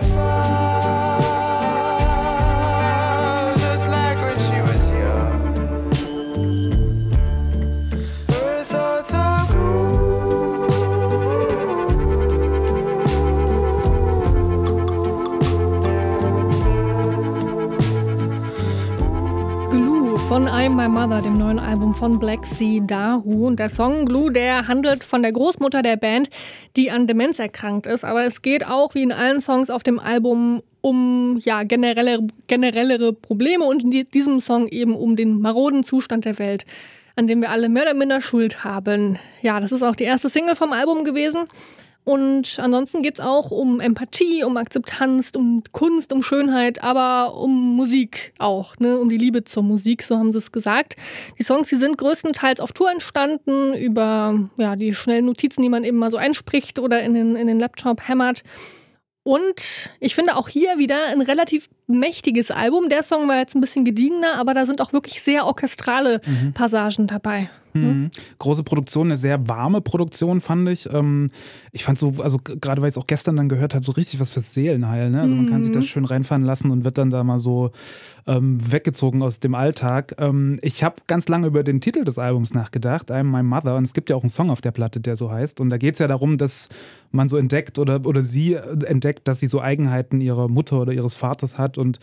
von 20.41 20.49
I'm 20.49 20.75
My 20.75 20.89
Mother, 20.89 21.21
dem 21.21 21.37
neuen 21.37 21.59
Album 21.59 21.95
von 21.95 22.19
Black 22.19 22.47
Sea 22.47 22.81
Dahu. 22.81 23.47
Und 23.47 23.59
der 23.59 23.69
Song 23.69 24.07
Glue, 24.07 24.33
der 24.33 24.69
handelt 24.69 25.05
von 25.05 25.21
der 25.21 25.33
Großmutter 25.33 25.83
der 25.83 25.99
Band, 25.99 26.31
die 26.79 26.91
an 26.91 27.07
Demenz 27.07 27.39
erkrankt 27.39 27.87
ist. 27.87 28.05
Aber 28.07 28.25
es 28.25 28.41
geht 28.41 28.67
auch, 28.67 28.95
wie 28.95 29.03
in 29.03 29.13
allen 29.13 29.43
Songs 29.43 29.69
auf 29.69 29.83
dem 29.83 29.99
Album, 29.99 30.63
um 30.81 31.39
ja, 31.45 31.63
generelle, 31.65 32.27
generellere 32.47 33.13
Probleme 33.13 33.65
und 33.65 33.83
in 33.83 33.91
die- 33.91 34.05
diesem 34.05 34.41
Song 34.41 34.67
eben 34.69 34.95
um 34.95 35.15
den 35.15 35.43
maroden 35.43 35.83
Zustand 35.85 36.25
der 36.25 36.39
Welt, 36.39 36.65
an 37.17 37.27
dem 37.27 37.43
wir 37.43 37.51
alle 37.51 37.69
mehr 37.69 37.83
oder 37.83 37.95
minder 37.95 38.23
Schuld 38.23 38.65
haben. 38.65 39.19
Ja, 39.43 39.61
das 39.61 39.73
ist 39.73 39.83
auch 39.83 39.95
die 39.97 40.05
erste 40.05 40.31
Single 40.31 40.55
vom 40.57 40.73
Album 40.73 41.05
gewesen. 41.05 41.41
Und 42.05 42.59
ansonsten 42.59 43.03
geht 43.03 43.15
es 43.15 43.21
auch 43.21 43.51
um 43.51 43.79
Empathie, 43.79 44.43
um 44.43 44.57
Akzeptanz, 44.57 45.33
um 45.37 45.63
Kunst, 45.73 46.13
um 46.13 46.23
Schönheit, 46.23 46.83
aber 46.83 47.37
um 47.37 47.77
Musik 47.77 48.33
auch, 48.39 48.79
ne? 48.79 48.99
um 48.99 49.09
die 49.09 49.19
Liebe 49.19 49.45
zur 49.45 49.63
Musik, 49.63 50.03
so 50.03 50.17
haben 50.17 50.33
sie 50.33 50.39
es 50.39 50.51
gesagt. 50.51 50.97
Die 51.39 51.43
Songs, 51.43 51.69
die 51.69 51.77
sind 51.77 51.99
größtenteils 51.99 52.61
auf 52.61 52.73
Tour 52.73 52.91
entstanden, 52.91 53.75
über 53.75 54.39
ja, 54.57 54.77
die 54.77 54.95
schnellen 54.95 55.27
Notizen, 55.27 55.63
die 55.63 55.69
man 55.69 55.85
eben 55.85 55.99
mal 55.99 56.11
so 56.11 56.17
einspricht 56.17 56.79
oder 56.79 57.03
in 57.03 57.15
den, 57.15 57.37
in 57.37 57.47
den 57.47 57.59
Laptop 57.59 58.09
hämmert. 58.09 58.45
Und 59.23 59.91
ich 60.01 60.15
finde 60.15 60.37
auch 60.37 60.49
hier 60.49 60.79
wieder 60.79 61.07
ein 61.09 61.21
relativ 61.21 61.69
mächtiges 61.99 62.51
Album. 62.51 62.89
Der 62.89 63.03
Song 63.03 63.29
war 63.29 63.39
jetzt 63.39 63.55
ein 63.55 63.61
bisschen 63.61 63.85
gediegener, 63.85 64.37
aber 64.37 64.55
da 64.55 64.67
sind 64.67 64.81
auch 64.81 64.93
wirklich 64.93 65.23
sehr 65.23 65.47
orchestrale 65.47 66.21
Passagen 66.55 67.07
dabei. 67.07 67.49
Mhm. 67.73 68.11
Große 68.39 68.63
Produktion, 68.65 69.09
eine 69.09 69.17
sehr 69.17 69.49
warme 69.49 69.81
Produktion, 69.81 70.41
fand 70.41 70.69
ich. 70.69 70.93
Ähm, 70.93 71.29
ich 71.73 71.85
fand 71.85 71.99
so, 71.99 72.15
also 72.19 72.39
gerade 72.39 72.83
weil 72.83 72.89
ich 72.89 72.97
es 72.97 72.99
auch 72.99 73.07
gestern 73.07 73.37
dann 73.37 73.49
gehört 73.49 73.75
habe, 73.75 73.85
so 73.85 73.93
richtig 73.93 74.21
was 74.21 74.31
fürs 74.31 74.53
Seelenheil. 74.55 75.11
Ne? 75.11 75.21
Also 75.21 75.35
man 75.35 75.49
kann 75.49 75.63
sich 75.63 75.71
das 75.71 75.87
schön 75.87 76.05
reinfahren 76.05 76.45
lassen 76.45 76.71
und 76.71 76.85
wird 76.85 76.99
dann 76.99 77.11
da 77.11 77.23
mal 77.23 77.39
so 77.39 77.71
ähm, 78.27 78.73
weggezogen 78.73 79.23
aus 79.23 79.41
dem 79.41 79.55
Alltag. 79.55 80.15
Ähm, 80.19 80.59
ich 80.63 80.83
habe 80.83 80.97
ganz 81.07 81.29
lange 81.29 81.47
über 81.47 81.63
den 81.63 81.81
Titel 81.81 82.05
des 82.05 82.19
Albums 82.19 82.55
nachgedacht, 82.55 83.11
I'm 83.11 83.25
My 83.25 83.43
Mother. 83.43 83.77
Und 83.77 83.85
es 83.85 83.93
gibt 83.93 84.11
ja 84.11 84.17
auch 84.17 84.23
einen 84.23 84.31
Song 84.31 84.51
auf 84.51 84.61
der 84.61 84.73
Platte, 84.73 85.01
der 85.01 85.17
so 85.17 85.31
heißt. 85.31 85.61
Und 85.61 85.71
da 85.71 85.79
geht 85.79 85.95
es 85.95 86.01
ja 86.01 86.09
darum, 86.09 86.39
dass 86.39 86.69
man 87.13 87.29
so 87.29 87.37
entdeckt 87.37 87.79
oder, 87.79 88.05
oder 88.05 88.23
sie 88.23 88.55
entdeckt, 88.55 89.27
dass 89.29 89.41
sie 89.41 89.47
so 89.47 89.61
Eigenheiten 89.61 90.21
ihrer 90.21 90.49
Mutter 90.49 90.81
oder 90.81 90.93
ihres 90.93 91.15
Vaters 91.15 91.59
hat. 91.59 91.79
Und 91.81 91.99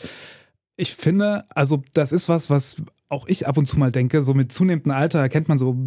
ich 0.75 0.96
finde, 0.96 1.46
also 1.50 1.84
das 1.93 2.12
ist 2.12 2.29
was, 2.29 2.50
was 2.50 2.84
auch 3.10 3.25
ich 3.29 3.48
ab 3.48 3.57
und 3.57 3.67
zu 3.67 3.79
mal 3.79 3.91
denke, 3.91 4.22
so 4.22 4.34
mit 4.34 4.51
zunehmendem 4.51 4.91
Alter 4.91 5.19
erkennt 5.19 5.48
man 5.48 5.57
so, 5.57 5.77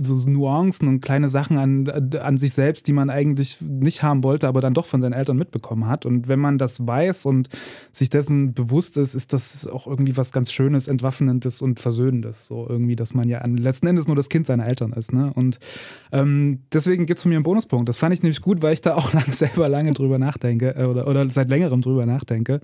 so 0.00 0.30
Nuancen 0.30 0.88
und 0.88 1.02
kleine 1.02 1.28
Sachen 1.28 1.58
an, 1.58 1.86
an 2.22 2.38
sich 2.38 2.54
selbst, 2.54 2.86
die 2.86 2.94
man 2.94 3.10
eigentlich 3.10 3.60
nicht 3.60 4.02
haben 4.02 4.24
wollte, 4.24 4.48
aber 4.48 4.62
dann 4.62 4.72
doch 4.72 4.86
von 4.86 5.02
seinen 5.02 5.12
Eltern 5.12 5.36
mitbekommen 5.36 5.86
hat. 5.86 6.06
Und 6.06 6.26
wenn 6.26 6.40
man 6.40 6.56
das 6.56 6.86
weiß 6.86 7.26
und 7.26 7.50
sich 7.92 8.08
dessen 8.08 8.54
bewusst 8.54 8.96
ist, 8.96 9.14
ist 9.14 9.34
das 9.34 9.66
auch 9.66 9.86
irgendwie 9.86 10.16
was 10.16 10.32
ganz 10.32 10.52
Schönes, 10.52 10.88
Entwaffnendes 10.88 11.60
und 11.60 11.80
Versöhnendes. 11.80 12.46
So 12.46 12.66
irgendwie, 12.66 12.96
dass 12.96 13.12
man 13.12 13.28
ja 13.28 13.46
letzten 13.46 13.86
Endes 13.86 14.06
nur 14.06 14.16
das 14.16 14.30
Kind 14.30 14.46
seiner 14.46 14.66
Eltern 14.66 14.94
ist. 14.94 15.12
Ne? 15.12 15.30
Und 15.34 15.58
ähm, 16.12 16.60
deswegen 16.72 17.04
gibt 17.04 17.18
es 17.18 17.22
von 17.22 17.28
mir 17.28 17.36
einen 17.36 17.44
Bonuspunkt. 17.44 17.90
Das 17.90 17.98
fand 17.98 18.14
ich 18.14 18.22
nämlich 18.22 18.40
gut, 18.40 18.62
weil 18.62 18.72
ich 18.72 18.80
da 18.80 18.94
auch 18.94 19.12
lang, 19.12 19.30
selber 19.30 19.68
lange 19.68 19.92
drüber 19.92 20.18
nachdenke 20.18 20.74
äh, 20.76 20.84
oder, 20.84 21.06
oder 21.06 21.28
seit 21.28 21.50
längerem 21.50 21.82
drüber 21.82 22.06
nachdenke. 22.06 22.62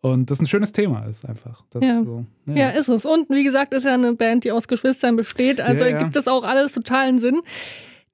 Und 0.00 0.30
das 0.30 0.40
ein 0.40 0.46
schönes 0.46 0.72
Thema 0.72 1.04
ist 1.06 1.24
einfach. 1.26 1.62
Das 1.70 1.82
Ja. 1.84 2.02
So, 2.04 2.24
Ja. 2.46 2.68
ist 2.70 2.88
es. 2.88 3.04
Und 3.04 3.28
wie 3.30 3.42
gesagt, 3.44 3.74
ist 3.74 3.84
ja 3.84 3.94
eine 3.94 4.14
Band, 4.14 4.44
die 4.44 4.52
aus 4.52 4.68
Geschwistern 4.68 5.16
besteht. 5.16 5.60
Also 5.60 5.84
Ja, 5.84 5.90
ja. 5.90 5.98
gibt 5.98 6.14
es 6.16 6.28
auch 6.28 6.44
alles 6.44 6.72
totalen 6.72 7.18
Sinn. 7.18 7.40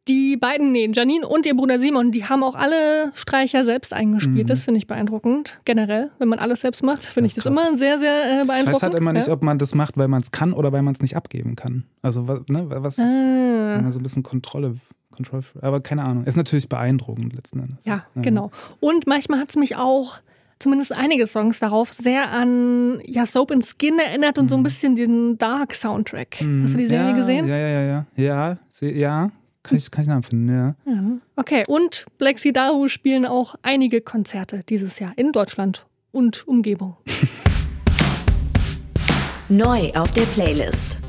Die 0.06 0.36
beiden, 0.36 0.70
nee, 0.72 0.90
Janine 0.92 1.26
und 1.26 1.46
ihr 1.46 1.56
Bruder 1.56 1.78
Simon, 1.80 2.10
die 2.10 2.26
haben 2.26 2.42
auch 2.42 2.54
alle 2.54 3.10
Streicher 3.14 3.64
selbst 3.64 3.94
eingespielt. 3.94 4.44
Mhm. 4.44 4.46
Das 4.46 4.62
finde 4.64 4.76
ich 4.78 4.86
beeindruckend. 4.86 5.60
Generell, 5.64 6.10
wenn 6.18 6.28
man 6.28 6.38
alles 6.38 6.60
selbst 6.60 6.82
macht, 6.82 7.06
finde 7.06 7.26
ich 7.28 7.34
Das 7.34 7.44
das 7.44 7.52
ist 7.54 7.58
krass. 7.58 7.68
immer 7.70 7.78
sehr, 7.78 7.98
sehr 7.98 8.12
äh, 8.12 8.40
Ich 8.42 8.46
beeindruckend. 8.46 8.74
weiß 8.74 8.82
halt 8.82 8.94
immer 8.94 9.12
nicht, 9.14 9.28
ja. 9.28 9.32
ob 9.32 9.42
man 9.42 9.58
das 9.58 9.74
macht, 9.74 9.96
weil 9.96 10.08
man 10.08 10.20
es 10.20 10.30
kann 10.30 10.52
oder 10.52 10.72
weil 10.72 10.82
man 10.82 10.92
es 10.94 11.00
nicht 11.00 11.16
abgeben 11.16 11.56
kann. 11.56 11.84
Also, 12.02 12.20
ne, 12.48 12.66
was, 12.68 12.98
Ah. 12.98 13.90
so 13.92 13.98
ein 13.98 14.02
bisschen 14.02 14.22
Kontrolle, 14.22 14.76
Control, 15.10 15.40
aber 15.62 15.80
keine 15.80 16.02
Ahnung. 16.04 16.24
Ist 16.24 16.36
natürlich 16.36 16.68
beeindruckend 16.68 17.32
letzten 17.34 17.60
Endes. 17.60 17.86
Ja, 17.86 18.04
genau. 18.16 18.50
Und 18.80 19.06
manchmal 19.06 19.40
hat 19.40 19.48
es 19.50 19.56
mich 19.56 19.76
auch, 19.76 20.18
zumindest 20.58 20.92
einige 20.96 21.26
Songs 21.26 21.58
darauf, 21.60 21.92
sehr 21.92 22.30
an 22.32 23.00
ja, 23.06 23.26
Soap 23.26 23.50
and 23.52 23.64
Skin 23.66 23.98
erinnert 23.98 24.38
und 24.38 24.48
so 24.48 24.56
ein 24.56 24.62
bisschen 24.62 24.96
den 24.96 25.36
Dark-Soundtrack. 25.38 26.36
Hast 26.62 26.74
du 26.74 26.78
die 26.78 26.86
Serie 26.86 27.04
Mhm. 27.04 27.10
ja, 27.10 27.16
gesehen? 27.16 27.48
Ja, 27.48 27.56
ja, 27.56 27.68
ja, 27.68 27.82
ja. 27.82 28.06
Ja, 28.16 28.58
se- 28.70 28.90
ja 28.92 29.30
kann, 29.62 29.78
ich, 29.78 29.90
kann 29.90 30.02
ich 30.02 30.08
nachempfinden, 30.08 30.54
ja. 30.54 30.74
Ja. 30.86 31.02
Okay, 31.36 31.64
und 31.66 32.04
Black 32.18 32.38
Sea 32.38 32.52
Dahu 32.52 32.88
spielen 32.88 33.24
auch 33.26 33.54
einige 33.62 34.00
Konzerte 34.02 34.60
dieses 34.68 34.98
Jahr 34.98 35.12
in 35.16 35.32
Deutschland 35.32 35.86
und 36.12 36.46
Umgebung. 36.46 36.96
Neu 39.48 39.90
auf 39.94 40.10
der 40.12 40.22
Playlist. 40.22 41.00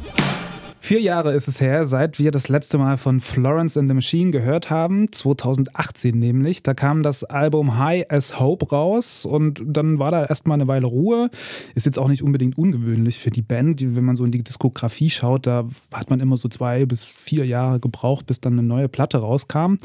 Vier 0.85 1.01
Jahre 1.01 1.33
ist 1.33 1.47
es 1.47 1.61
her, 1.61 1.87
seit 1.87 2.19
wir 2.19 2.29
das 2.29 2.47
letzte 2.47 2.77
Mal 2.77 2.97
von 2.97 3.19
Florence 3.19 3.75
and 3.75 3.89
the 3.89 3.95
Machine 3.95 4.29
gehört 4.29 4.69
haben, 4.69 5.11
2018 5.11 6.13
nämlich. 6.15 6.61
Da 6.61 6.75
kam 6.75 7.01
das 7.01 7.23
Album 7.23 7.79
High 7.79 8.05
as 8.11 8.39
Hope 8.39 8.69
raus 8.69 9.25
und 9.25 9.63
dann 9.65 9.97
war 9.97 10.11
da 10.11 10.25
erstmal 10.25 10.59
eine 10.59 10.67
Weile 10.67 10.85
Ruhe. 10.85 11.31
Ist 11.73 11.87
jetzt 11.87 11.97
auch 11.97 12.07
nicht 12.07 12.21
unbedingt 12.21 12.55
ungewöhnlich 12.59 13.17
für 13.17 13.31
die 13.31 13.41
Band. 13.41 13.81
Wenn 13.95 14.03
man 14.03 14.15
so 14.15 14.25
in 14.25 14.31
die 14.31 14.43
Diskografie 14.43 15.09
schaut, 15.09 15.47
da 15.47 15.67
hat 15.91 16.11
man 16.11 16.19
immer 16.19 16.37
so 16.37 16.49
zwei 16.49 16.85
bis 16.85 17.03
vier 17.03 17.47
Jahre 17.47 17.79
gebraucht, 17.79 18.27
bis 18.27 18.39
dann 18.39 18.53
eine 18.53 18.61
neue 18.61 18.87
Platte 18.87 19.17
rauskam. 19.17 19.77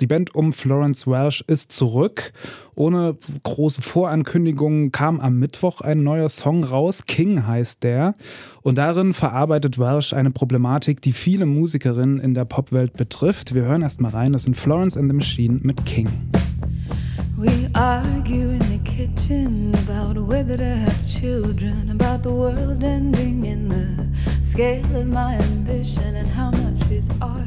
Die 0.00 0.08
Band 0.08 0.34
um 0.34 0.52
Florence 0.52 1.06
Welsh 1.06 1.44
ist 1.46 1.70
zurück. 1.70 2.32
Ohne 2.74 3.16
große 3.44 3.82
Vorankündigungen 3.82 4.90
kam 4.90 5.20
am 5.20 5.38
Mittwoch 5.38 5.80
ein 5.80 6.02
neuer 6.02 6.28
Song 6.28 6.64
raus. 6.64 7.06
King 7.06 7.46
heißt 7.46 7.84
der. 7.84 8.16
Und 8.62 8.76
darin 8.76 9.14
verarbeitet 9.14 9.78
Welsh 9.78 10.12
eine 10.12 10.30
Problematik, 10.30 11.00
die 11.00 11.12
viele 11.12 11.46
Musikerinnen 11.46 12.20
in 12.20 12.34
der 12.34 12.44
Popwelt 12.44 12.92
betrifft. 12.94 13.54
Wir 13.54 13.62
hören 13.62 13.82
erst 13.82 14.00
mal 14.00 14.10
rein. 14.10 14.32
Das 14.32 14.42
sind 14.42 14.56
Florence 14.56 14.96
and 14.96 15.10
the 15.10 15.16
Machine 15.16 15.60
mit 15.62 15.84
King. 15.86 16.08
We 17.38 17.70
argue 17.72 18.50
in 18.50 18.60
the 18.60 18.78
kitchen 18.84 19.72
about 19.86 20.20
whether 20.20 20.58
to 20.58 20.62
have 20.62 21.06
children, 21.06 21.90
about 21.90 22.22
the 22.22 22.28
world 22.28 22.82
ending 22.84 23.44
in 23.44 23.70
the 23.70 24.44
scale 24.44 24.84
of 24.94 25.06
my 25.06 25.38
ambition 25.38 26.16
and 26.16 26.28
how 26.28 26.50
much 26.50 26.90
is 26.90 27.08
art 27.22 27.40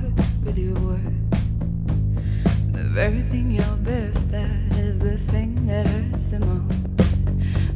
really 0.43 0.73
worth. 0.73 0.99
The 2.71 2.89
very 2.91 3.21
thing 3.21 3.51
you're 3.51 3.77
best 3.83 4.33
at 4.33 4.77
is 4.79 4.97
the 4.97 5.15
thing 5.15 5.67
that 5.67 5.85
hurts 5.85 6.29
the 6.29 6.39
most. 6.39 7.02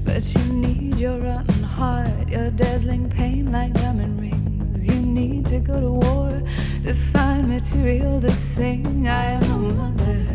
But 0.04 0.24
you 0.36 0.44
need 0.54 0.98
your 0.98 1.20
rotten 1.20 1.64
heart, 1.64 2.30
your 2.30 2.50
dazzling 2.52 3.10
pain 3.10 3.52
like 3.52 3.74
diamond 3.74 4.20
rings. 4.20 4.88
You 4.88 4.96
need 4.96 5.48
to 5.48 5.60
go 5.60 5.80
to 5.80 5.92
war 5.92 6.42
to 6.84 6.94
find 6.94 7.50
material 7.50 8.20
to 8.22 8.32
sing. 8.32 9.08
I 9.08 9.26
am 9.26 9.44
a 9.44 9.58
mother. 9.74 10.26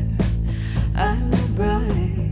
I'm 0.95 1.33
a 1.33 1.47
bride, 1.57 2.32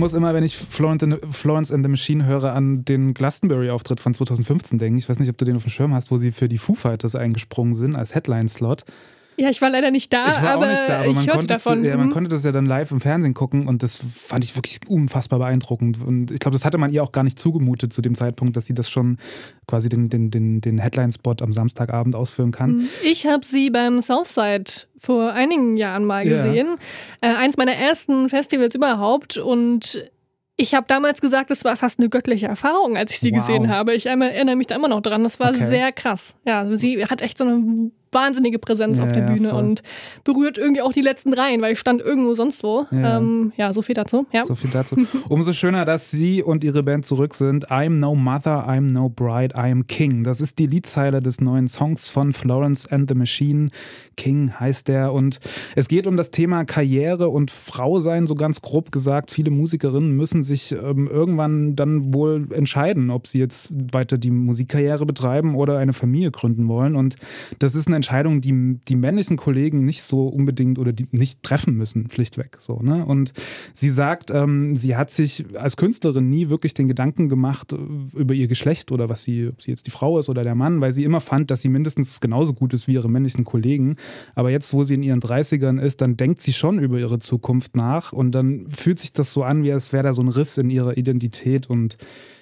muss 0.00 0.14
immer, 0.14 0.34
wenn 0.34 0.42
ich 0.42 0.56
Florence 0.56 1.04
and, 1.04 1.20
Florence 1.30 1.70
and 1.70 1.84
the 1.84 1.88
Machine 1.88 2.26
höre, 2.26 2.52
an 2.52 2.84
den 2.84 3.14
Glastonbury-Auftritt 3.14 4.00
von 4.00 4.12
2015 4.12 4.78
denken. 4.78 4.98
Ich 4.98 5.08
weiß 5.08 5.20
nicht, 5.20 5.28
ob 5.30 5.38
du 5.38 5.44
den 5.44 5.56
auf 5.56 5.62
dem 5.62 5.70
Schirm 5.70 5.94
hast, 5.94 6.10
wo 6.10 6.18
sie 6.18 6.32
für 6.32 6.48
die 6.48 6.58
Foo 6.58 6.74
Fighters 6.74 7.14
eingesprungen 7.14 7.76
sind 7.76 7.94
als 7.94 8.14
Headline-Slot. 8.14 8.84
Ja, 9.40 9.48
ich 9.48 9.62
war 9.62 9.70
leider 9.70 9.90
nicht 9.90 10.12
da, 10.12 10.28
ich 10.30 10.42
war 10.42 10.50
aber, 10.50 10.66
auch 10.66 10.70
nicht 10.70 10.82
da, 10.86 10.98
aber 10.98 11.06
ich 11.08 11.14
man, 11.14 11.26
konnte 11.26 11.46
davon. 11.46 11.78
Es, 11.80 11.86
ja, 11.86 11.96
man 11.96 12.08
Mhm. 12.08 12.12
konnte 12.12 12.28
das 12.28 12.44
ja 12.44 12.52
dann 12.52 12.66
live 12.66 12.90
im 12.90 13.00
Fernsehen 13.00 13.32
gucken 13.32 13.66
und 13.66 13.82
das 13.82 13.96
fand 13.96 14.44
ich 14.44 14.54
wirklich 14.54 14.78
unfassbar 14.86 15.38
beeindruckend. 15.38 16.02
Und 16.04 16.30
ich 16.30 16.40
glaube, 16.40 16.54
das 16.54 16.66
hatte 16.66 16.76
man 16.76 16.92
ihr 16.92 17.02
auch 17.02 17.12
gar 17.12 17.24
nicht 17.24 17.38
zugemutet 17.38 17.92
zu 17.92 18.02
dem 18.02 18.14
Zeitpunkt, 18.14 18.54
dass 18.56 18.66
sie 18.66 18.74
das 18.74 18.90
schon 18.90 19.16
quasi 19.66 19.88
den, 19.88 20.10
den, 20.10 20.30
den, 20.30 20.60
den 20.60 20.78
Headline-Spot 20.78 21.36
am 21.40 21.52
Samstagabend 21.54 22.14
ausführen 22.16 22.50
kann. 22.52 22.88
Ich 23.02 23.26
habe 23.26 23.44
sie 23.46 23.70
beim 23.70 24.00
Southside 24.02 24.70
vor 24.98 25.32
einigen 25.32 25.78
Jahren 25.78 26.04
mal 26.04 26.26
Ja. 26.26 26.36
gesehen. 26.44 26.76
Äh, 27.22 27.28
eins 27.34 27.56
meiner 27.56 27.72
ersten 27.72 28.28
Festivals 28.28 28.74
überhaupt. 28.74 29.38
Und 29.38 30.04
ich 30.56 30.74
habe 30.74 30.84
damals 30.86 31.22
gesagt, 31.22 31.50
es 31.50 31.64
war 31.64 31.74
fast 31.76 31.98
eine 31.98 32.10
göttliche 32.10 32.46
Erfahrung, 32.46 32.98
als 32.98 33.12
ich 33.12 33.20
sie 33.20 33.32
Wow. 33.32 33.46
gesehen 33.46 33.70
habe. 33.70 33.94
Ich 33.94 34.04
erinnere 34.04 34.56
mich 34.56 34.66
da 34.66 34.74
immer 34.76 34.88
noch 34.88 35.00
dran. 35.00 35.22
Das 35.24 35.40
war 35.40 35.50
Okay. 35.54 35.66
sehr 35.68 35.92
krass. 35.92 36.34
Ja, 36.44 36.60
also 36.60 36.76
sie 36.76 37.06
hat 37.06 37.22
echt 37.22 37.38
so 37.38 37.44
eine 37.44 37.90
wahnsinnige 38.12 38.58
Präsenz 38.58 38.98
Ja, 38.98 39.04
auf 39.04 39.12
der 39.12 39.22
ja, 39.22 39.32
Bühne 39.32 39.50
voll. 39.50 39.62
und 39.62 39.82
berührt 40.24 40.58
irgendwie 40.58 40.82
auch 40.82 40.92
die 40.92 41.00
letzten 41.00 41.32
Reihen, 41.32 41.62
weil 41.62 41.72
ich 41.72 41.78
stand 41.78 42.00
irgendwo 42.00 42.34
sonst 42.34 42.62
wo. 42.62 42.86
Ja. 42.90 43.00
Ja, 43.00 43.18
ähm, 43.18 43.52
ja 43.56 43.72
so 43.72 43.82
viel 43.82 43.94
dazu. 43.94 44.26
Ja. 44.32 44.44
So 44.44 44.54
viel 44.54 44.70
dazu. 44.70 44.96
Umso 45.28 45.52
schöner, 45.52 45.84
dass 45.84 46.10
sie 46.10 46.42
und 46.42 46.64
ihre 46.64 46.82
Band 46.82 47.06
zurück 47.06 47.34
sind. 47.34 47.70
I'm 47.70 47.98
no 47.98 48.14
mother, 48.14 48.68
I'm 48.68 48.92
no 48.92 49.08
bride, 49.08 49.56
I'm 49.56 49.84
king. 49.84 50.24
Das 50.24 50.40
ist 50.40 50.58
die 50.58 50.66
Liedzeile 50.66 51.20
des 51.20 51.40
neuen 51.40 51.68
Songs 51.68 52.08
von 52.08 52.32
Florence 52.32 52.86
and 52.86 53.08
the 53.08 53.14
Machine. 53.14 53.68
King 54.16 54.52
heißt 54.58 54.88
der. 54.88 55.12
Und 55.12 55.40
es 55.76 55.88
geht 55.88 56.06
um 56.06 56.16
das 56.16 56.30
Thema 56.30 56.64
Karriere 56.64 57.28
und 57.28 57.50
Frau 57.50 58.00
sein, 58.00 58.26
so 58.26 58.34
ganz 58.34 58.60
grob 58.60 58.92
gesagt. 58.92 59.30
Viele 59.30 59.50
Musikerinnen 59.50 60.14
müssen 60.16 60.42
sich 60.42 60.72
ähm, 60.72 61.08
irgendwann 61.08 61.76
dann 61.76 62.12
wohl 62.12 62.48
entscheiden, 62.52 63.10
ob 63.10 63.26
sie 63.26 63.38
jetzt 63.38 63.70
weiter 63.92 64.18
die 64.18 64.30
Musikkarriere 64.30 65.06
betreiben 65.06 65.54
oder 65.54 65.78
eine 65.78 65.92
Familie 65.92 66.30
gründen 66.30 66.68
wollen. 66.68 66.96
Und 66.96 67.16
das 67.58 67.74
ist 67.74 67.86
eine 67.86 67.99
Entscheidung, 68.00 68.40
die 68.40 68.78
die 68.88 68.96
männlichen 68.96 69.36
Kollegen 69.36 69.84
nicht 69.84 70.02
so 70.02 70.26
unbedingt 70.26 70.78
oder 70.78 70.92
die 70.92 71.06
nicht 71.10 71.42
treffen 71.42 71.76
müssen, 71.76 72.10
schlichtweg. 72.10 72.56
So, 72.60 72.80
ne? 72.82 73.04
Und 73.04 73.34
sie 73.74 73.90
sagt, 73.90 74.30
ähm, 74.30 74.74
sie 74.74 74.96
hat 74.96 75.10
sich 75.10 75.44
als 75.56 75.76
Künstlerin 75.76 76.30
nie 76.30 76.48
wirklich 76.48 76.72
den 76.72 76.88
Gedanken 76.88 77.28
gemacht 77.28 77.72
äh, 77.72 77.76
über 78.18 78.32
ihr 78.32 78.48
Geschlecht 78.48 78.90
oder 78.90 79.08
was 79.08 79.22
sie, 79.22 79.48
ob 79.48 79.60
sie 79.60 79.70
jetzt 79.70 79.86
die 79.86 79.90
Frau 79.90 80.18
ist 80.18 80.30
oder 80.30 80.42
der 80.42 80.54
Mann, 80.54 80.80
weil 80.80 80.94
sie 80.94 81.04
immer 81.04 81.20
fand, 81.20 81.50
dass 81.50 81.60
sie 81.60 81.68
mindestens 81.68 82.20
genauso 82.20 82.54
gut 82.54 82.72
ist 82.72 82.88
wie 82.88 82.94
ihre 82.94 83.10
männlichen 83.10 83.44
Kollegen. 83.44 83.96
Aber 84.34 84.50
jetzt, 84.50 84.72
wo 84.72 84.84
sie 84.84 84.94
in 84.94 85.02
ihren 85.02 85.20
30ern 85.20 85.78
ist, 85.80 86.00
dann 86.00 86.16
denkt 86.16 86.40
sie 86.40 86.54
schon 86.54 86.78
über 86.78 86.98
ihre 86.98 87.18
Zukunft 87.18 87.76
nach 87.76 88.12
und 88.12 88.32
dann 88.32 88.70
fühlt 88.70 88.98
sich 88.98 89.12
das 89.12 89.32
so 89.32 89.42
an, 89.42 89.62
wie 89.62 89.72
als 89.72 89.92
wäre 89.92 90.04
da 90.04 90.14
so 90.14 90.22
ein 90.22 90.28
Riss 90.28 90.56
in 90.56 90.70
ihrer 90.70 90.96
Identität 90.96 91.68
und 91.68 91.98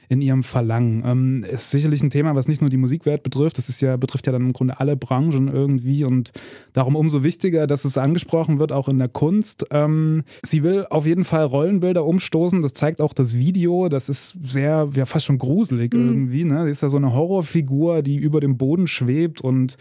in 0.09 0.21
ihrem 0.21 0.43
Verlangen. 0.43 1.03
Ähm, 1.05 1.45
ist 1.45 1.71
sicherlich 1.71 2.03
ein 2.03 2.11
Thema, 2.11 2.35
was 2.35 2.49
nicht 2.49 2.61
nur 2.61 2.71
die 2.71 2.77
Musikwelt 2.77 3.23
betrifft, 3.23 3.59
das 3.59 3.69
ist 3.69 3.81
ja, 3.81 3.97
betrifft 3.97 4.27
ja 4.27 4.33
dann 4.33 4.47
im 4.47 4.53
Grunde 4.53 4.81
alle 4.81 4.97
Branchen 4.97 5.49
irgendwie 5.49 6.05
und 6.05 6.33
darum 6.73 6.97
umso 6.97 7.23
wichtiger, 7.23 7.67
dass 7.67 7.85
es 7.85 7.99
angesprochen 7.99 8.59
wird, 8.59 8.73
auch 8.73 8.89
in 8.89 8.99
der 8.99 9.09
Kunst. 9.09 9.67
Ähm, 9.71 10.25
sie 10.43 10.63
will 10.63 10.87
auf 10.91 11.07
jeden 11.07 11.25
Fall 11.25 11.45
Rollenbilder 11.45 12.05
umstoßen, 12.05 12.63
das 12.63 12.73
zeigt 12.73 13.01
auch 13.01 13.13
das 13.13 13.37
Video, 13.37 13.89
das 13.89 14.09
ist 14.09 14.37
sehr, 14.43 14.89
ja 14.95 15.07
fast 15.07 15.27
schon 15.27 15.39
gruselig 15.39 15.95
irgendwie. 15.95 16.45
Ne? 16.45 16.65
Sie 16.65 16.71
ist 16.71 16.83
ja 16.83 16.89
so 16.89 16.97
eine 16.97 17.13
Horrorfigur, 17.13 18.03
die 18.03 18.17
über 18.17 18.41
dem 18.41 18.57
Boden 18.57 18.87
schwebt 18.87 19.41
und 19.41 19.77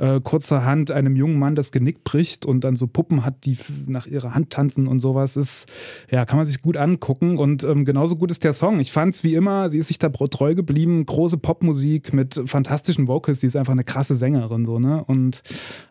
äh, 0.00 0.20
kurzerhand 0.20 0.90
einem 0.90 1.14
jungen 1.14 1.38
Mann 1.38 1.54
das 1.54 1.72
Genick 1.72 2.04
bricht 2.04 2.46
und 2.46 2.64
dann 2.64 2.74
so 2.74 2.86
Puppen 2.86 3.24
hat, 3.24 3.44
die 3.44 3.58
nach 3.86 4.06
ihrer 4.06 4.34
Hand 4.34 4.50
tanzen 4.50 4.88
und 4.88 5.00
sowas 5.00 5.36
ist, 5.36 5.68
ja, 6.10 6.24
kann 6.24 6.38
man 6.38 6.46
sich 6.46 6.62
gut 6.62 6.78
angucken 6.78 7.36
und 7.36 7.64
ähm, 7.64 7.84
genauso 7.84 8.16
gut 8.16 8.30
ist 8.30 8.42
der 8.42 8.54
Song. 8.54 8.80
Ich 8.80 8.92
fand 8.92 9.14
es 9.14 9.24
wie 9.24 9.34
immer, 9.34 9.68
sie 9.68 9.78
ist 9.78 9.88
sich 9.88 9.98
da 9.98 10.08
treu 10.08 10.54
geblieben, 10.54 11.04
große 11.04 11.36
Popmusik 11.36 12.14
mit 12.14 12.40
fantastischen 12.46 13.08
Vocals, 13.08 13.40
sie 13.40 13.46
ist 13.46 13.56
einfach 13.56 13.72
eine 13.72 13.84
krasse 13.84 14.14
Sängerin 14.14 14.64
so, 14.64 14.78
ne? 14.78 15.04
Und 15.04 15.42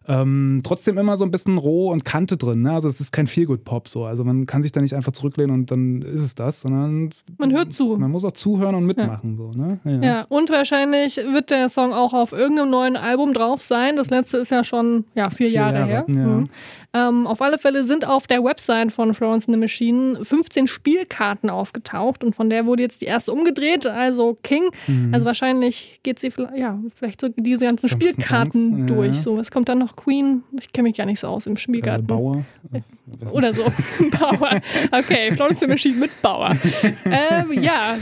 ähm, 0.08 0.62
trotzdem 0.64 0.98
immer 0.98 1.16
so 1.16 1.24
ein 1.24 1.30
bisschen 1.30 1.60
roh 1.60 1.92
und 1.92 2.04
Kante 2.04 2.36
drin, 2.36 2.64
ne? 2.64 2.74
Also 2.74 2.88
es 2.88 3.00
ist 3.00 3.12
kein 3.12 3.28
Feelgood-Pop 3.28 3.88
so, 3.88 4.06
also 4.06 4.24
man 4.24 4.48
kann 4.48 4.64
sich 4.64 4.72
da 4.72 4.82
nicht 4.82 4.96
einfach 4.96 5.12
zurücklehnen 5.12 5.54
und 5.54 5.70
dann 5.70 6.02
ist 6.02 6.24
es 6.24 6.34
das, 6.34 6.62
sondern 6.62 7.12
Man 7.38 7.52
hört 7.52 7.74
zu. 7.74 7.96
man 7.98 8.10
muss 8.10 8.26
auch 8.26 8.32
zuhören 8.32 8.74
und 8.74 8.86
mitmachen 8.86 9.38
so, 9.38 9.52
ne? 9.52 9.80
Ja, 10.04 10.26
und 10.30 10.50
wahrscheinlich 10.50 11.18
wird 11.18 11.52
der 11.52 11.70
Song 11.70 11.94
auch 11.94 12.14
auf 12.14 12.32
irgendeinem 12.32 12.72
neuen 12.72 12.98
Album 12.98 13.34
drauf 13.34 13.62
sein. 13.62 13.99
Das 14.00 14.10
letzte 14.10 14.38
ist 14.38 14.50
ja 14.52 14.64
schon 14.64 15.04
ja, 15.14 15.30
vier, 15.30 15.48
Vier 15.48 15.50
Jahre, 15.50 15.78
Jahre, 15.80 15.88
her. 15.88 16.06
ja. 16.08 16.14
Mhm. 16.14 16.50
Ähm, 16.94 17.28
auf 17.28 17.42
alle 17.42 17.60
Fälle 17.60 17.86
sind 17.86 18.08
auf 18.08 18.26
der 18.26 18.44
Website 18.44 18.92
von 18.92 19.14
Florence 19.14 19.48
and 19.48 19.56
the 19.56 19.60
Machine 19.60 20.26
15 20.26 20.66
Spielkarten 20.68 21.50
aufgetaucht 21.52 22.24
und 22.24 22.36
von 22.36 22.50
der 22.50 22.66
wurde 22.66 22.82
jetzt 22.82 23.02
die 23.02 23.06
erste 23.06 23.32
umgedreht, 23.32 23.86
also 23.86 24.38
King. 24.42 24.70
Mhm. 24.88 25.14
Also 25.14 25.26
wahrscheinlich 25.28 26.00
geht 26.02 26.18
sie 26.18 26.32
vielleicht, 26.32 26.58
ja, 26.58 26.80
vielleicht 26.96 27.22
so 27.22 27.30
diese 27.38 27.66
ganzen 27.66 27.88
15 27.90 28.12
Spielkarten 28.14 28.70
Songs, 28.70 28.80
ja. 28.80 28.86
durch. 28.96 29.22
So, 29.22 29.38
was 29.38 29.52
kommt 29.52 29.70
dann 29.70 29.78
noch? 29.80 29.96
Queen? 29.96 30.44
Ich 30.60 30.74
kenne 30.74 30.88
mich 30.88 30.98
gar 30.98 31.06
nicht 31.06 31.20
so 31.20 31.28
aus 31.28 31.46
im 31.46 31.54
Äh, 31.54 31.58
Spielgarten. 31.58 32.08
Bauer. 32.08 32.44
Oder 33.32 33.54
so. 33.54 33.64
Bauer. 34.20 34.60
Okay, 34.92 35.32
Florence 35.34 35.60
the 35.60 35.68
Machine 35.68 35.98
mit 35.98 36.22
Bauer. 36.24 36.56
ähm, 37.06 37.62
ja, 37.62 37.96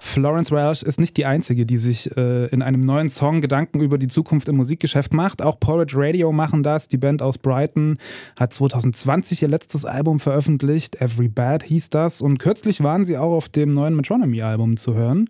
Florence 0.00 0.50
Welch 0.50 0.82
ist 0.82 1.00
nicht 1.00 1.16
die 1.16 1.26
Einzige, 1.26 1.66
die 1.66 1.76
sich 1.76 2.16
äh, 2.16 2.46
in 2.46 2.62
einem 2.62 2.80
neuen 2.82 3.10
Song 3.10 3.40
Gedanken 3.40 3.80
über 3.80 3.98
die 3.98 4.06
Zukunft 4.06 4.48
im 4.48 4.56
Musikgeschäft 4.56 5.12
macht. 5.12 5.42
Auch 5.42 5.58
Porridge 5.58 5.94
Radio 5.96 6.32
machen 6.32 6.62
das. 6.62 6.88
Die 6.88 6.96
Band 6.96 7.20
aus 7.20 7.36
Brighton 7.38 7.98
hat 8.36 8.52
2020 8.52 9.42
ihr 9.42 9.48
letztes 9.48 9.84
Album 9.84 10.20
veröffentlicht. 10.20 11.00
Every 11.00 11.28
Bad 11.28 11.62
hieß 11.62 11.90
das. 11.90 12.20
Und 12.20 12.38
kürzlich 12.38 12.82
waren 12.82 13.04
sie 13.04 13.16
auch 13.16 13.32
auf 13.32 13.48
dem 13.48 13.74
neuen 13.74 13.96
Metronomy-Album 13.96 14.76
zu 14.76 14.94
hören. 14.94 15.28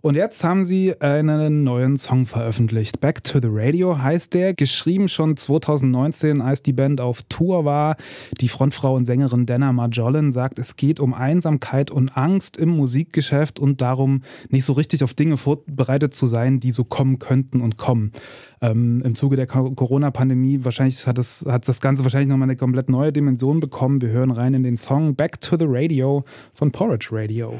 Und 0.00 0.14
jetzt 0.14 0.44
haben 0.44 0.64
sie 0.64 1.00
einen 1.00 1.64
neuen 1.64 1.96
Song 1.96 2.26
veröffentlicht. 2.26 3.00
Back 3.00 3.22
to 3.24 3.40
the 3.40 3.48
Radio 3.50 4.00
heißt 4.00 4.32
der, 4.34 4.54
geschrieben 4.54 5.08
schon 5.08 5.36
2019, 5.36 6.40
als 6.40 6.62
die 6.62 6.72
Band 6.72 7.00
auf 7.00 7.22
Tour 7.28 7.64
war. 7.64 7.96
Die 8.40 8.48
Frontfrau 8.48 8.94
und 8.94 9.06
Sängerin 9.06 9.46
Dana 9.46 9.72
Marjolin 9.72 10.32
sagt, 10.32 10.58
es 10.58 10.76
geht 10.76 11.00
um 11.00 11.14
Einsamkeit 11.14 11.90
und 11.90 12.16
Angst 12.16 12.56
im 12.56 12.68
Musikgeschäft 12.70 13.58
und 13.58 13.80
darum, 13.80 14.22
nicht 14.50 14.64
so 14.64 14.72
richtig 14.72 15.02
auf 15.02 15.14
Dinge 15.14 15.36
vorbereitet 15.36 16.14
zu 16.14 16.26
sein, 16.26 16.60
die 16.60 16.70
so 16.70 16.84
kommen 16.84 17.18
könnten 17.18 17.60
und 17.60 17.76
kommen. 17.76 18.12
Ähm, 18.60 19.02
Im 19.04 19.14
Zuge 19.14 19.36
der 19.36 19.46
Co- 19.46 19.70
Corona-Pandemie 19.72 20.60
wahrscheinlich 20.64 21.06
hat 21.06 21.18
das, 21.18 21.44
hat 21.48 21.68
das 21.68 21.80
Ganze 21.80 22.04
wahrscheinlich 22.04 22.28
nochmal 22.28 22.46
eine 22.46 22.56
komplett 22.56 22.88
neue 22.88 23.12
Dimension 23.12 23.60
bekommen. 23.60 24.00
Wir 24.02 24.10
hören 24.10 24.30
rein 24.30 24.54
in 24.54 24.62
den 24.62 24.76
Song 24.76 25.14
Back 25.14 25.40
to 25.40 25.56
the 25.58 25.66
Radio 25.68 26.24
von 26.54 26.70
Porridge 26.70 27.08
Radio. 27.12 27.54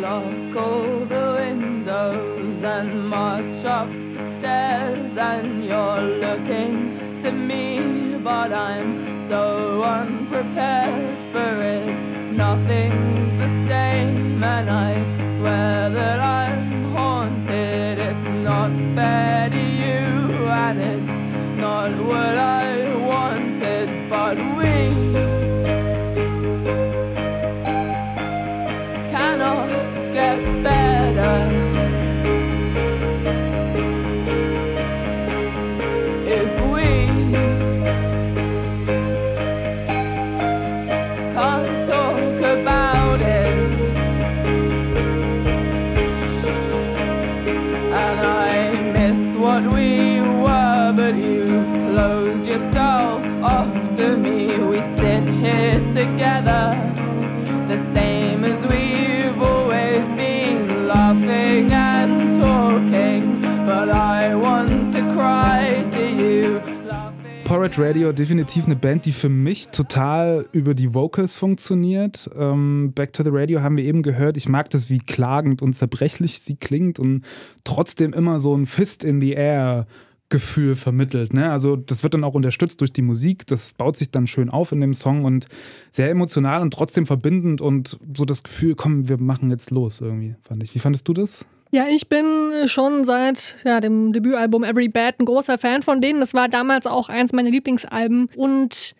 Lock 0.00 0.56
all 0.56 1.06
and 2.64 3.08
march 3.08 3.64
up 3.64 3.88
the 4.14 4.22
stairs, 4.32 5.16
and 5.16 5.64
you're 5.64 6.00
looking 6.00 7.18
to 7.20 7.30
me, 7.30 8.16
but 8.22 8.52
I'm 8.52 9.18
so 9.28 9.82
unprepared 9.82 11.22
for 11.32 11.62
it. 11.62 11.86
Nothing's 12.32 13.36
the 13.36 13.48
same, 13.68 14.42
and 14.42 14.70
I 14.70 14.92
swear 15.36 15.90
that 15.90 16.20
I'm 16.20 16.92
haunted. 16.92 17.98
It's 17.98 18.28
not 18.48 18.72
fair 18.94 19.50
to 19.50 19.62
you, 19.82 20.04
and 20.64 20.80
it's 20.80 21.18
not 21.60 21.90
what 22.10 22.36
I 22.38 22.94
wanted, 22.96 24.08
but 24.08 24.36
we. 24.56 24.76
cannot 29.10 29.68
get 30.12 30.62
better. 30.62 30.75
Radio 68.06 68.12
definitiv 68.12 68.66
eine 68.66 68.76
Band, 68.76 69.04
die 69.04 69.10
für 69.10 69.28
mich 69.28 69.68
total 69.70 70.46
über 70.52 70.74
die 70.74 70.94
Vocals 70.94 71.34
funktioniert. 71.34 72.30
Ähm, 72.36 72.92
Back 72.94 73.12
to 73.12 73.24
the 73.24 73.30
Radio 73.32 73.62
haben 73.62 73.76
wir 73.76 73.84
eben 73.84 74.02
gehört. 74.02 74.36
Ich 74.36 74.48
mag 74.48 74.70
das, 74.70 74.88
wie 74.88 74.98
klagend 74.98 75.60
und 75.60 75.72
zerbrechlich 75.72 76.38
sie 76.38 76.54
klingt 76.54 77.00
und 77.00 77.24
trotzdem 77.64 78.12
immer 78.12 78.38
so 78.38 78.56
ein 78.56 78.66
Fist 78.66 79.02
in 79.02 79.20
the 79.20 79.32
Air 79.32 79.88
Gefühl 80.28 80.76
vermittelt. 80.76 81.34
Ne? 81.34 81.50
Also 81.50 81.74
das 81.74 82.04
wird 82.04 82.14
dann 82.14 82.22
auch 82.22 82.34
unterstützt 82.34 82.80
durch 82.80 82.92
die 82.92 83.02
Musik. 83.02 83.44
Das 83.48 83.72
baut 83.72 83.96
sich 83.96 84.12
dann 84.12 84.28
schön 84.28 84.50
auf 84.50 84.70
in 84.70 84.80
dem 84.80 84.94
Song 84.94 85.24
und 85.24 85.46
sehr 85.90 86.08
emotional 86.08 86.62
und 86.62 86.72
trotzdem 86.72 87.06
verbindend 87.06 87.60
und 87.60 87.98
so 88.16 88.24
das 88.24 88.44
Gefühl, 88.44 88.76
komm, 88.76 89.08
wir 89.08 89.20
machen 89.20 89.50
jetzt 89.50 89.72
los 89.72 90.00
irgendwie, 90.00 90.36
fand 90.42 90.62
ich. 90.62 90.72
Wie 90.76 90.78
fandest 90.78 91.08
du 91.08 91.12
das? 91.12 91.44
Ja, 91.72 91.86
ich 91.88 92.08
bin 92.08 92.52
schon 92.66 93.04
seit 93.04 93.56
ja, 93.64 93.80
dem 93.80 94.12
Debütalbum 94.12 94.64
Every 94.64 94.88
Bad 94.88 95.18
ein 95.20 95.24
großer 95.26 95.58
Fan 95.58 95.82
von 95.82 96.00
denen. 96.00 96.20
Das 96.20 96.32
war 96.32 96.48
damals 96.48 96.86
auch 96.86 97.08
eins 97.08 97.32
meiner 97.32 97.50
Lieblingsalben 97.50 98.28
und 98.36 98.94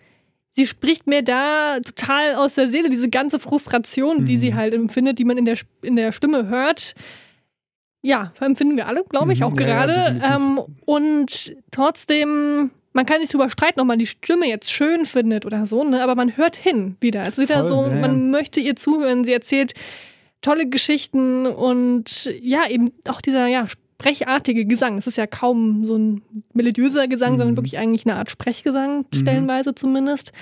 sie 0.50 0.66
spricht 0.66 1.07
mir 1.07 1.22
da 1.22 1.79
total 1.81 2.35
aus 2.35 2.55
der 2.55 2.68
Seele, 2.68 2.88
diese 2.90 3.09
ganze 3.09 3.38
Frustration, 3.38 4.24
die 4.24 4.37
sie 4.37 4.55
halt 4.55 4.74
empfindet, 4.74 5.18
die 5.18 5.24
man 5.24 5.38
in 5.38 5.44
der, 5.44 5.57
in 5.83 5.96
der 5.96 6.12
Stimme 6.12 6.48
hört. 6.48 6.94
Ja, 8.02 8.33
empfinden 8.40 8.76
wir 8.76 8.87
alle, 8.87 9.05
glaube 9.09 9.33
ich, 9.33 9.40
Mhm, 9.40 9.46
auch 9.46 9.55
ja, 9.61 9.66
ja, 9.66 9.66
gerade. 9.87 10.14
definitiv. 10.14 10.31
ähm, 10.35 10.61
und 10.85 11.57
trotzdem, 11.70 12.70
man 12.92 13.05
kann 13.07 13.20
sich 13.20 13.31
drüber 13.31 13.50
streiten, 13.50 13.81
ob 13.81 13.87
man 13.87 13.98
die 13.98 14.07
Stimme 14.07 14.46
jetzt 14.48 14.70
schön 14.70 15.05
findet 15.07 15.44
oder 15.46 15.66
so, 15.66 15.83
ne? 15.85 16.02
aber 16.02 16.14
man 16.14 16.37
hört 16.37 16.57
hin 16.57 16.96
wieder. 17.00 17.22
Es 17.22 17.38
ist 17.38 17.48
wieder 17.48 17.61
Voll, 17.61 17.68
so, 17.68 17.83
ja, 17.83 17.94
ja. 17.94 18.00
man 18.00 18.31
möchte 18.31 18.61
ihr 18.61 18.76
zuhören. 18.76 19.24
Sie 19.24 19.33
erzählt 19.33 19.72
tolle 20.42 20.68
Geschichten 20.68 21.46
und 21.46 22.31
ja, 22.40 22.68
eben 22.68 22.92
auch 23.09 23.20
dieser 23.20 23.46
ja, 23.46 23.66
sprechartige 23.68 24.64
Gesang. 24.66 24.96
Es 24.99 25.07
ist 25.07 25.16
ja 25.16 25.27
kaum 25.27 25.85
so 25.85 25.96
ein 25.96 26.22
melodiöser 26.53 27.09
Gesang, 27.09 27.33
Mhm. 27.35 27.37
sondern 27.38 27.57
wirklich 27.57 27.79
eigentlich 27.79 28.07
eine 28.07 28.16
Art 28.16 28.31
Sprechgesang, 28.31 29.07
stellenweise 29.14 29.75
zumindest. 29.75 30.33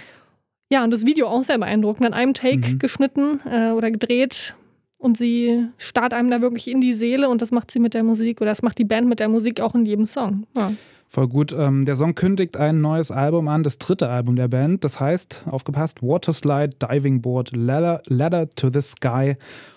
Ja, 0.70 0.83
und 0.83 0.90
das 0.92 1.07
Video 1.07 1.28
auch 1.28 1.44
sehr 1.44 1.59
beeindruckend. 1.59 2.07
An 2.07 2.14
einem 2.14 2.35
Take 2.35 2.68
Mhm. 2.72 2.78
geschnitten 2.78 3.40
äh, 3.50 3.70
oder 3.70 3.90
gedreht. 3.90 4.54
Und 4.98 5.18
sie 5.18 5.66
starrt 5.76 6.14
einem 6.14 6.30
da 6.30 6.40
wirklich 6.40 6.66
in 6.68 6.80
die 6.80 6.94
Seele 6.94 7.28
und 7.28 7.42
das 7.42 7.50
macht 7.50 7.70
sie 7.70 7.78
mit 7.78 7.92
der 7.92 8.02
Musik 8.02 8.40
oder 8.40 8.50
das 8.50 8.62
macht 8.62 8.78
die 8.78 8.85
Band 8.87 9.07
mit 9.07 9.20
der 9.20 9.28
Musik 9.28 9.61
auch 9.61 9.74
in 9.74 9.85
jedem 9.85 10.07
Song. 10.07 10.46
Ja. 10.57 10.72
Voll 11.11 11.28
gut. 11.28 11.52
Ähm, 11.52 11.85
der 11.85 11.94
Song 11.94 12.14
kündigt 12.14 12.57
ein 12.57 12.80
neues 12.80 13.11
Album 13.11 13.46
an, 13.48 13.62
das 13.62 13.76
dritte 13.78 14.09
Album 14.09 14.35
der 14.35 14.48
Band. 14.48 14.83
Das 14.83 14.98
heißt, 14.98 15.42
aufgepasst, 15.50 16.02
Waterslide, 16.02 16.70
Diving 16.80 17.20
Board, 17.20 17.54
Ladder, 17.54 18.02
Ladder 18.09 18.48
to 18.50 18.70
the 18.72 18.80
Sky 18.80 19.37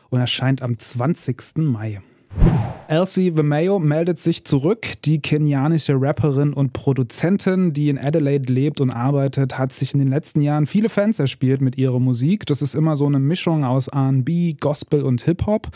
und 0.10 0.20
erscheint 0.20 0.62
am 0.62 0.78
20. 0.78 1.58
Mai. 1.58 2.02
Elsie 2.88 3.36
Vimeo 3.36 3.80
meldet 3.80 4.18
sich 4.18 4.46
zurück. 4.46 4.94
Die 5.04 5.22
kenianische 5.22 5.96
Rapperin 6.00 6.54
und 6.54 6.72
Produzentin, 6.72 7.74
die 7.74 7.90
in 7.90 7.98
Adelaide 7.98 8.52
lebt 8.52 8.80
und 8.80 8.92
arbeitet, 8.92 9.58
hat 9.58 9.74
sich 9.74 9.94
in 9.94 10.00
den 10.00 10.08
letzten 10.08 10.40
Jahren 10.40 10.66
viele 10.66 10.88
Fans 10.88 11.20
erspielt 11.20 11.60
mit 11.60 11.78
ihrer 11.78 12.00
Musik. 12.00 12.46
Das 12.46 12.62
ist 12.62 12.76
immer 12.76 12.96
so 12.96 13.06
eine 13.06 13.20
Mischung 13.20 13.66
aus 13.66 13.90
RB, 13.94 14.58
Gospel 14.60 15.04
und 15.04 15.22
Hip-Hop. 15.24 15.68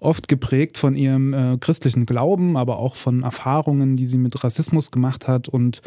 Oft 0.00 0.28
geprägt 0.28 0.76
von 0.76 0.96
ihrem 0.96 1.32
äh, 1.32 1.56
christlichen 1.58 2.04
Glauben, 2.04 2.56
aber 2.58 2.78
auch 2.78 2.94
von 2.94 3.22
Erfahrungen, 3.22 3.96
die 3.96 4.06
sie 4.06 4.18
mit 4.18 4.44
Rassismus 4.44 4.90
gemacht 4.90 5.28
hat 5.28 5.48
und 5.48 5.80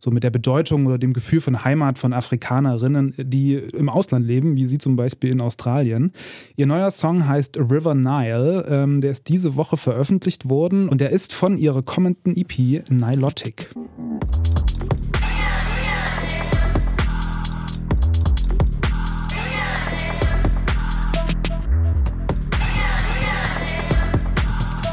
so 0.00 0.10
mit 0.10 0.24
der 0.24 0.30
Bedeutung 0.30 0.86
oder 0.86 0.98
dem 0.98 1.12
Gefühl 1.12 1.40
von 1.40 1.62
Heimat 1.62 1.98
von 1.98 2.14
Afrikanerinnen, 2.14 3.14
die 3.18 3.54
im 3.54 3.90
Ausland 3.90 4.26
leben, 4.26 4.56
wie 4.56 4.66
sie 4.66 4.78
zum 4.78 4.96
Beispiel 4.96 5.30
in 5.30 5.42
Australien. 5.42 6.12
Ihr 6.56 6.66
neuer 6.66 6.90
Song 6.90 7.28
heißt 7.28 7.58
River 7.58 7.94
Nile. 7.94 8.66
Ähm, 8.68 9.02
der 9.02 9.10
ist 9.10 9.28
diese 9.28 9.56
Woche 9.56 9.76
veröffentlicht 9.76 10.48
worden 10.48 10.88
und 10.88 11.02
der 11.02 11.10
ist 11.10 11.34
von 11.34 11.58
ihrer 11.58 11.82
kommenden 11.82 12.34
EP 12.34 12.88
Nilotic. 12.90 13.70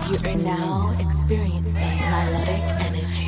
You 0.10 0.30
are 0.30 0.38
now 0.38 0.96
experiencing 1.00 1.98
nilotic. 2.10 2.77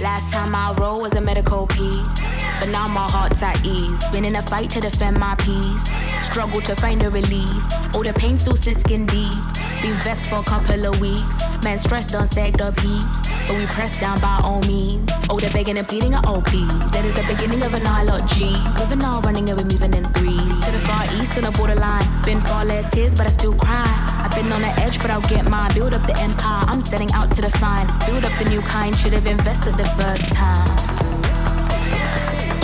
Last 0.01 0.31
time 0.31 0.55
I 0.55 0.71
rolled 0.79 1.01
was 1.01 1.13
a 1.15 1.21
medical 1.21 1.67
piece, 1.67 2.37
but 2.59 2.69
now 2.69 2.87
my 2.87 3.07
heart's 3.09 3.41
at 3.41 3.63
ease. 3.65 4.05
Been 4.07 4.25
in 4.25 4.35
a 4.35 4.41
fight 4.41 4.69
to 4.71 4.79
defend 4.79 5.19
my 5.19 5.35
peace. 5.35 5.93
Struggle 6.23 6.61
to 6.61 6.75
find 6.75 7.01
a 7.03 7.09
relief. 7.09 7.63
All 7.95 8.03
the 8.03 8.13
pain 8.13 8.37
still 8.37 8.55
sits 8.55 8.81
skin 8.81 9.05
deep. 9.05 9.33
Been 9.81 9.95
vexed 9.99 10.27
for 10.27 10.39
a 10.39 10.43
couple 10.43 10.85
of 10.85 10.99
weeks. 10.99 11.41
Man 11.63 11.77
stressed 11.77 12.13
on 12.13 12.27
stacked 12.27 12.61
up 12.61 12.79
heaps, 12.79 13.21
but 13.47 13.55
we 13.55 13.65
pressed 13.67 13.99
down 13.99 14.19
by 14.19 14.39
all 14.43 14.61
means. 14.61 15.09
Oh, 15.29 15.39
they're 15.39 15.51
begging 15.51 15.77
and 15.77 15.87
pleading 15.87 16.13
at 16.13 16.25
all 16.25 16.41
please. 16.41 16.91
That 16.91 17.05
is 17.05 17.15
the 17.15 17.25
beginning 17.33 17.63
of 17.63 17.73
a 17.73 17.79
G. 18.27 18.55
Living 18.77 19.03
all 19.03 19.21
running 19.21 19.49
and 19.49 19.57
we're 19.57 19.65
moving 19.65 19.93
in 19.93 20.11
threes. 20.13 20.65
To 20.65 20.71
the 20.71 20.79
far 20.79 21.03
east 21.21 21.37
on 21.37 21.43
the 21.43 21.51
borderline. 21.51 22.05
Been 22.25 22.41
far 22.41 22.65
less 22.65 22.89
tears, 22.89 23.15
but 23.15 23.25
I 23.25 23.29
still 23.29 23.55
cry. 23.55 23.85
I've 24.23 24.35
been 24.35 24.51
on 24.51 24.61
the 24.61 24.73
edge, 24.81 24.99
but 24.99 25.11
I'll 25.11 25.27
get 25.29 25.49
mine. 25.49 25.73
Build 25.73 25.93
up 25.93 26.05
the 26.05 26.17
empire. 26.17 26.65
I'm 26.67 26.81
setting 26.81 27.11
out 27.13 27.31
to 27.31 27.41
define. 27.41 27.87
Build 28.05 28.25
up 28.25 28.33
the 28.37 28.49
new 28.49 28.61
kind. 28.61 28.95
Should 28.95 29.13
have 29.13 29.27
invested 29.27 29.75
the 29.75 29.85
first 29.99 30.33
time. 30.33 30.89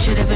Should. 0.06 0.36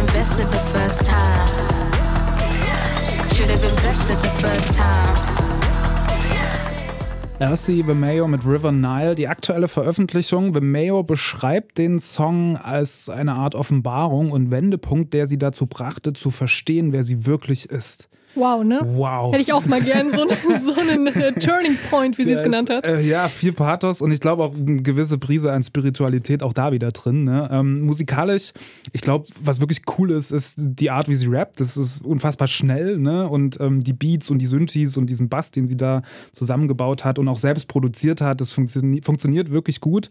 Elsie 7.39 7.88
Vimeo 7.88 8.27
mit 8.27 8.45
River 8.45 8.71
Nile, 8.71 9.15
die 9.15 9.27
aktuelle 9.27 9.67
Veröffentlichung. 9.67 10.55
Vimeo 10.55 11.03
beschreibt 11.03 11.77
den 11.77 11.99
Song 11.99 12.58
als 12.58 13.10
eine 13.10 13.34
Art 13.34 13.55
Offenbarung 13.55 14.32
und 14.32 14.51
Wendepunkt, 14.51 15.13
der 15.13 15.25
sie 15.25 15.38
dazu 15.38 15.65
brachte, 15.65 16.13
zu 16.13 16.32
verstehen, 16.32 16.91
wer 16.91 17.03
sie 17.03 17.25
wirklich 17.25 17.69
ist. 17.69 18.10
Wow, 18.39 18.63
ne? 18.63 18.82
Wow. 18.95 19.34
Hätte 19.34 19.41
ich 19.41 19.54
auch 19.54 19.65
mal 19.65 19.82
gern 19.82 20.12
so, 20.12 20.17
so 20.73 20.80
einen 20.80 21.08
äh, 21.08 21.34
Turning 21.34 21.78
Point, 21.89 22.17
wie 22.17 22.23
sie 22.23 22.34
es 22.34 22.43
genannt 22.43 22.69
hat. 22.69 22.86
Äh, 22.86 23.02
ja, 23.02 23.28
viel 23.28 23.54
Pathos 23.54 24.02
und 24.02 24.12
ich 24.12 24.19
glaube 24.19 24.43
auch 24.43 24.56
eine 24.56 24.78
gewisse 24.78 25.17
Prise 25.17 25.52
an 25.52 25.63
Spiritualität 25.63 26.41
auch 26.41 26.54
da 26.54 26.71
wieder 26.71 26.91
drin. 26.91 27.25
Ne? 27.25 27.49
Ähm, 27.52 27.82
musikalisch, 27.82 28.54
ich 28.93 29.02
glaube, 29.02 29.28
was 29.41 29.60
wirklich 29.60 29.82
cool 29.97 30.12
ist, 30.12 30.32
ist 30.32 30.56
die 30.58 30.89
Art, 30.89 31.10
wie 31.10 31.15
sie 31.15 31.28
rappt. 31.28 31.60
Das 31.60 31.78
ist 31.78 32.04
unfassbar 32.04 32.47
schnell 32.47 32.97
ne? 32.97 33.28
und 33.28 33.60
ähm, 33.60 33.84
die 33.84 33.93
Beats 33.93 34.30
und 34.30 34.39
die 34.39 34.45
Synthes 34.45 34.97
und 34.97 35.10
diesen 35.10 35.30
Bass, 35.30 35.52
den 35.52 35.67
sie 35.67 35.78
da 35.78 36.02
zusammengebaut 36.34 37.04
hat 37.04 37.19
und 37.19 37.28
auch 37.28 37.38
selbst 37.38 37.67
produziert 37.67 38.21
hat, 38.21 38.41
das 38.41 38.52
funktio 38.52 38.82
funktioniert 39.04 39.52
wirklich 39.52 39.82
gut. 39.82 40.10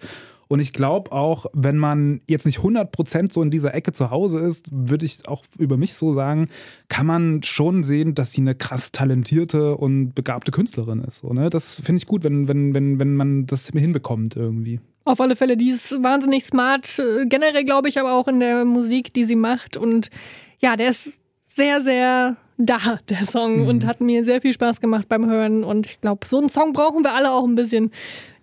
Und 0.48 0.60
ich 0.60 0.72
glaube 0.72 1.12
auch, 1.12 1.46
wenn 1.52 1.76
man 1.76 2.22
jetzt 2.26 2.46
nicht 2.46 2.58
100% 2.58 3.32
so 3.32 3.42
in 3.42 3.50
dieser 3.50 3.74
Ecke 3.74 3.92
zu 3.92 4.10
Hause 4.10 4.38
ist, 4.40 4.68
würde 4.70 5.04
ich 5.04 5.28
auch 5.28 5.44
über 5.58 5.76
mich 5.76 5.94
so 5.94 6.14
sagen, 6.14 6.48
kann 6.88 7.06
man 7.06 7.42
schon 7.42 7.82
sehen, 7.82 8.14
dass 8.14 8.32
sie 8.32 8.40
eine 8.40 8.54
krass 8.54 8.90
talentierte 8.90 9.76
und 9.76 10.14
begabte 10.14 10.50
Künstlerin 10.50 11.00
ist. 11.00 11.18
So, 11.18 11.32
ne? 11.32 11.50
Das 11.50 11.74
finde 11.74 11.98
ich 11.98 12.06
gut, 12.06 12.24
wenn, 12.24 12.48
wenn, 12.48 12.74
wenn, 12.74 12.98
wenn 12.98 13.14
man 13.14 13.46
das 13.46 13.68
hinbekommt 13.68 14.36
irgendwie. 14.36 14.80
Auf 15.04 15.20
alle 15.20 15.36
Fälle, 15.36 15.56
die 15.56 15.70
ist 15.70 16.02
wahnsinnig 16.02 16.44
smart, 16.44 16.98
äh, 16.98 17.26
generell 17.26 17.64
glaube 17.64 17.88
ich, 17.88 17.98
aber 18.00 18.14
auch 18.14 18.28
in 18.28 18.40
der 18.40 18.64
Musik, 18.64 19.12
die 19.12 19.24
sie 19.24 19.36
macht. 19.36 19.76
Und 19.76 20.10
ja, 20.58 20.76
der 20.76 20.90
ist 20.90 21.18
sehr, 21.48 21.80
sehr 21.80 22.36
da, 22.58 22.98
der 23.08 23.24
Song, 23.24 23.68
und 23.68 23.86
hat 23.86 24.00
mir 24.00 24.24
sehr 24.24 24.40
viel 24.40 24.52
Spaß 24.52 24.80
gemacht 24.80 25.08
beim 25.08 25.28
Hören. 25.30 25.64
Und 25.64 25.86
ich 25.86 26.00
glaube, 26.00 26.26
so 26.26 26.38
einen 26.38 26.48
Song 26.48 26.72
brauchen 26.72 27.04
wir 27.04 27.14
alle 27.14 27.30
auch 27.30 27.44
ein 27.44 27.54
bisschen. 27.54 27.92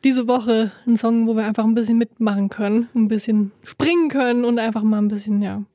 Diese 0.05 0.27
Woche 0.27 0.71
ein 0.85 0.97
Song, 0.97 1.25
wo 1.25 1.35
wir 1.35 1.45
einfach 1.45 1.63
ein 1.63 1.73
bisschen 1.73 1.97
mitmachen 1.97 2.49
können, 2.49 2.89
ein 2.93 3.07
bisschen 3.07 3.51
springen 3.63 4.09
können 4.09 4.45
und 4.45 4.59
einfach 4.59 4.83
mal 4.83 4.99
ein 4.99 5.07
bisschen, 5.07 5.41
ja, 5.41 5.55
ein 5.55 5.65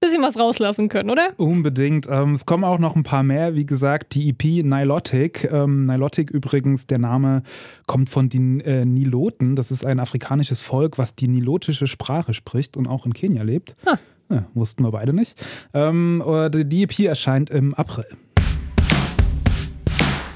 bisschen 0.00 0.22
was 0.22 0.38
rauslassen 0.38 0.88
können, 0.88 1.10
oder? 1.10 1.30
Unbedingt. 1.38 2.06
Ähm, 2.08 2.34
es 2.34 2.46
kommen 2.46 2.62
auch 2.62 2.78
noch 2.78 2.94
ein 2.94 3.02
paar 3.02 3.24
mehr. 3.24 3.56
Wie 3.56 3.66
gesagt, 3.66 4.14
die 4.14 4.28
EP 4.28 4.64
Nilotic. 4.64 5.48
Ähm, 5.50 5.86
Nilotic 5.86 6.30
übrigens, 6.30 6.86
der 6.86 7.00
Name 7.00 7.42
kommt 7.88 8.10
von 8.10 8.28
den 8.28 8.60
äh, 8.60 8.84
Niloten. 8.84 9.56
Das 9.56 9.72
ist 9.72 9.84
ein 9.84 9.98
afrikanisches 9.98 10.62
Volk, 10.62 10.96
was 10.96 11.16
die 11.16 11.26
nilotische 11.26 11.88
Sprache 11.88 12.32
spricht 12.32 12.76
und 12.76 12.86
auch 12.86 13.06
in 13.06 13.12
Kenia 13.12 13.42
lebt. 13.42 13.74
Ah. 13.86 13.96
Ja, 14.30 14.44
wussten 14.54 14.84
wir 14.84 14.92
beide 14.92 15.12
nicht. 15.12 15.36
Ähm, 15.72 16.22
äh, 16.24 16.48
die 16.48 16.64
die 16.64 16.84
EP 16.84 17.00
erscheint 17.00 17.50
im 17.50 17.74
April. 17.74 18.06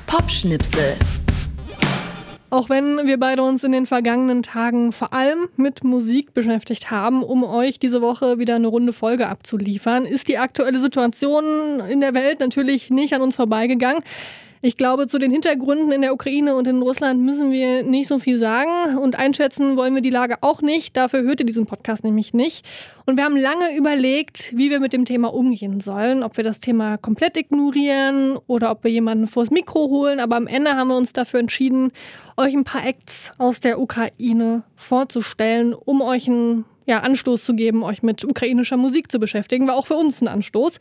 Popschnipsel. 0.09 0.97
Auch 2.51 2.71
wenn 2.71 3.07
wir 3.07 3.19
beide 3.19 3.43
uns 3.43 3.63
in 3.63 3.73
den 3.73 3.85
vergangenen 3.85 4.43
Tagen 4.43 4.93
vor 4.93 5.13
allem 5.13 5.49
mit 5.57 5.85
Musik 5.85 6.33
beschäftigt 6.33 6.91
haben, 6.91 7.23
um 7.23 7.45
euch 7.45 7.79
diese 7.79 8.01
Woche 8.01 8.39
wieder 8.39 8.55
eine 8.55 8.69
runde 8.69 8.95
Folge 8.95 9.29
abzuliefern, 9.29 10.07
ist 10.07 10.29
die 10.29 10.39
aktuelle 10.39 10.79
Situation 10.79 11.81
in 11.91 12.01
der 12.01 12.15
Welt 12.15 12.41
natürlich 12.41 12.89
nicht 12.89 13.13
an 13.13 13.21
uns 13.21 13.37
vorbeigegangen. 13.37 14.03
Ich 14.61 14.77
glaube, 14.77 15.07
zu 15.07 15.19
den 15.19 15.31
Hintergründen 15.31 15.93
in 15.93 16.03
der 16.03 16.13
Ukraine 16.13 16.57
und 16.57 16.67
in 16.67 16.83
Russland 16.83 17.23
müssen 17.23 17.53
wir 17.53 17.85
nicht 17.85 18.09
so 18.09 18.19
viel 18.19 18.39
sagen 18.39 18.99
und 18.99 19.17
einschätzen 19.17 19.77
wollen 19.77 19.95
wir 19.95 20.03
die 20.03 20.11
Lage 20.11 20.37
auch 20.41 20.63
nicht. 20.63 20.97
Dafür 20.97 21.23
hört 21.23 21.39
ihr 21.39 21.47
diesen 21.47 21.67
Podcast 21.67 22.03
nämlich 22.03 22.35
nicht. 22.35 22.67
Und 23.07 23.17
wir 23.17 23.25
haben 23.25 23.37
lange 23.37 23.77
überlegt, 23.77 24.53
wie 24.57 24.71
wir 24.71 24.81
mit 24.81 24.93
dem 24.93 25.05
Thema 25.05 25.33
umgehen 25.33 25.81
sollen, 25.81 26.25
ob 26.25 26.37
wir 26.37 26.43
das 26.43 26.59
Thema 26.59 26.97
komplett 26.97 27.37
ignorieren 27.37 28.37
oder 28.49 28.73
ob 28.73 28.83
wir 28.83 28.91
jemanden 28.91 29.29
vors 29.29 29.53
Mikro 29.53 29.89
holen. 29.89 30.19
Aber 30.19 30.35
am 30.35 30.49
Ende 30.49 30.75
haben 30.75 30.89
wir 30.89 30.97
uns 30.97 31.13
dafür 31.13 31.39
entschieden, 31.39 31.93
euch 32.37 32.55
ein 32.55 32.65
paar 32.65 32.85
Acts 32.85 33.33
aus 33.39 33.61
der 33.61 33.81
Ukraine 33.81 34.65
vorzustellen, 34.75 35.73
um 35.73 36.03
euch 36.03 36.29
einen 36.29 36.65
ja, 36.87 37.01
Anstoß 37.01 37.45
zu 37.45 37.55
geben, 37.55 37.85
euch 37.85 38.03
mit 38.03 38.25
ukrainischer 38.25 38.77
Musik 38.77 39.13
zu 39.13 39.21
beschäftigen. 39.21 39.69
War 39.69 39.77
auch 39.77 39.87
für 39.87 39.95
uns 39.95 40.21
ein 40.21 40.27
Anstoß. 40.27 40.79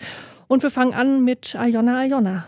Und 0.48 0.63
wir 0.63 0.72
fangen 0.72 0.94
an 0.94 1.24
mit 1.24 1.56
Ayona 1.56 2.00
Ayona. 2.00 2.46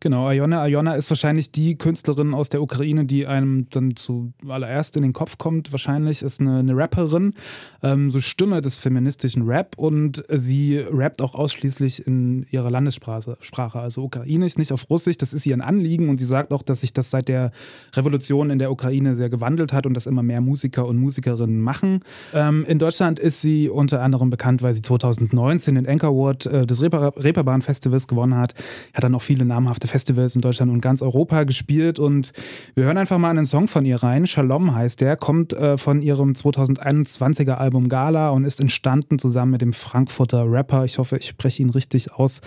Genau, 0.00 0.30
Iona 0.30 0.66
Iona 0.66 0.94
ist 0.94 1.10
wahrscheinlich 1.10 1.52
die 1.52 1.76
Künstlerin 1.76 2.32
aus 2.32 2.48
der 2.48 2.62
Ukraine, 2.62 3.04
die 3.04 3.26
einem 3.26 3.68
dann 3.68 3.96
zuallererst 3.96 4.96
in 4.96 5.02
den 5.02 5.12
Kopf 5.12 5.36
kommt. 5.36 5.72
Wahrscheinlich 5.72 6.22
ist 6.22 6.40
eine, 6.40 6.60
eine 6.60 6.74
Rapperin, 6.74 7.34
ähm, 7.82 8.10
so 8.10 8.18
Stimme 8.18 8.62
des 8.62 8.78
feministischen 8.78 9.42
Rap 9.42 9.74
und 9.76 10.24
sie 10.30 10.78
rappt 10.78 11.20
auch 11.20 11.34
ausschließlich 11.34 12.06
in 12.06 12.46
ihrer 12.50 12.70
Landessprache, 12.70 13.36
Sprache, 13.42 13.78
also 13.78 14.02
ukrainisch, 14.02 14.56
nicht 14.56 14.72
auf 14.72 14.88
Russisch. 14.88 15.18
Das 15.18 15.34
ist 15.34 15.44
ihr 15.44 15.54
ein 15.54 15.60
Anliegen 15.60 16.08
und 16.08 16.16
sie 16.16 16.24
sagt 16.24 16.54
auch, 16.54 16.62
dass 16.62 16.80
sich 16.80 16.94
das 16.94 17.10
seit 17.10 17.28
der 17.28 17.52
Revolution 17.94 18.48
in 18.48 18.58
der 18.58 18.72
Ukraine 18.72 19.16
sehr 19.16 19.28
gewandelt 19.28 19.74
hat 19.74 19.84
und 19.84 19.92
dass 19.92 20.06
immer 20.06 20.22
mehr 20.22 20.40
Musiker 20.40 20.86
und 20.86 20.96
Musikerinnen 20.96 21.60
machen. 21.60 22.00
Ähm, 22.32 22.64
in 22.64 22.78
Deutschland 22.78 23.18
ist 23.18 23.42
sie 23.42 23.68
unter 23.68 24.00
anderem 24.00 24.30
bekannt, 24.30 24.62
weil 24.62 24.72
sie 24.72 24.80
2019 24.80 25.74
den 25.74 25.86
Anchor 25.86 26.08
Award 26.08 26.46
äh, 26.46 26.66
des 26.66 26.80
Reeperbahn 26.80 27.60
Festivals 27.60 28.08
gewonnen 28.08 28.36
hat. 28.36 28.54
Hat 28.94 29.04
dann 29.04 29.14
auch 29.14 29.20
viele 29.20 29.44
namhafte 29.44 29.89
Festivals 29.90 30.34
in 30.34 30.40
Deutschland 30.40 30.72
und 30.72 30.80
ganz 30.80 31.02
Europa 31.02 31.44
gespielt. 31.44 31.98
Und 31.98 32.32
wir 32.74 32.84
hören 32.84 32.96
einfach 32.96 33.18
mal 33.18 33.30
einen 33.30 33.46
Song 33.46 33.68
von 33.68 33.84
ihr 33.84 34.02
rein. 34.02 34.26
Shalom 34.26 34.74
heißt 34.74 35.00
der, 35.00 35.16
kommt 35.16 35.52
äh, 35.52 35.76
von 35.76 36.00
ihrem 36.00 36.32
2021er 36.32 37.54
Album 37.54 37.88
Gala 37.88 38.30
und 38.30 38.44
ist 38.44 38.60
entstanden 38.60 39.18
zusammen 39.18 39.52
mit 39.52 39.60
dem 39.60 39.72
Frankfurter 39.72 40.50
Rapper. 40.50 40.84
Ich 40.84 40.98
hoffe, 40.98 41.16
ich 41.16 41.26
spreche 41.26 41.62
ihn 41.62 41.70
richtig 41.70 42.12
aus. 42.12 42.40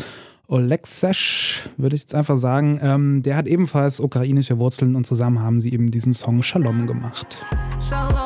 Oleksesh, 0.48 1.70
würde 1.78 1.96
ich 1.96 2.04
jetzt 2.04 2.16
einfach 2.16 2.38
sagen. 2.38 2.80
Ähm, 2.82 3.22
der 3.24 3.36
hat 3.36 3.48
ebenfalls 3.48 4.00
ukrainische 4.00 4.60
Wurzeln 4.60 4.96
und 4.96 5.06
zusammen 5.06 5.40
haben 5.40 5.62
sie 5.62 5.72
eben 5.72 5.90
diesen 5.92 6.14
Song 6.14 6.44
Shalom 6.44 6.86
gemacht. 6.86 7.38
Shalom. 7.90 8.23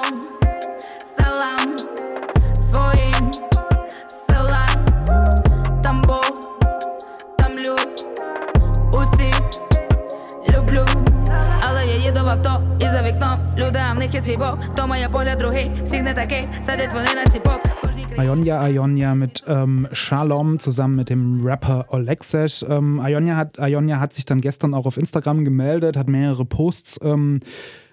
них 14.07 14.15
є 14.15 14.23
свій 14.23 14.37
бог, 14.37 14.59
то 14.77 14.87
моя 14.87 15.09
погляд 15.09 15.39
другий, 15.39 15.71
всіх 15.85 16.03
не 16.03 16.15
такий, 16.15 16.49
сидять 16.63 16.95
вони 16.95 17.09
на 17.25 17.31
ціпок. 17.31 17.61
Ionia 18.19 18.69
Ionia 18.69 19.15
mit 19.15 19.43
ähm, 19.49 19.89
Shalom 19.93 20.59
zusammen 20.59 20.97
mit 20.97 21.09
dem 21.09 21.41
Rapper 21.43 21.87
Olexesh. 21.89 22.63
Ähm, 22.69 23.01
Ionia, 23.03 23.37
hat, 23.37 23.59
Ionia 23.59 24.01
hat 24.01 24.13
sich 24.13 24.27
dann 24.27 24.41
gestern 24.41 24.75
auch 24.75 24.87
auf 24.87 24.99
Instagram 24.99 25.45
gemeldet, 25.45 25.97
hat 25.97 26.09
mehrere 26.09 26.45
Posts 26.45 27.01
ähm, 27.03 27.41
äh, 27.41 27.45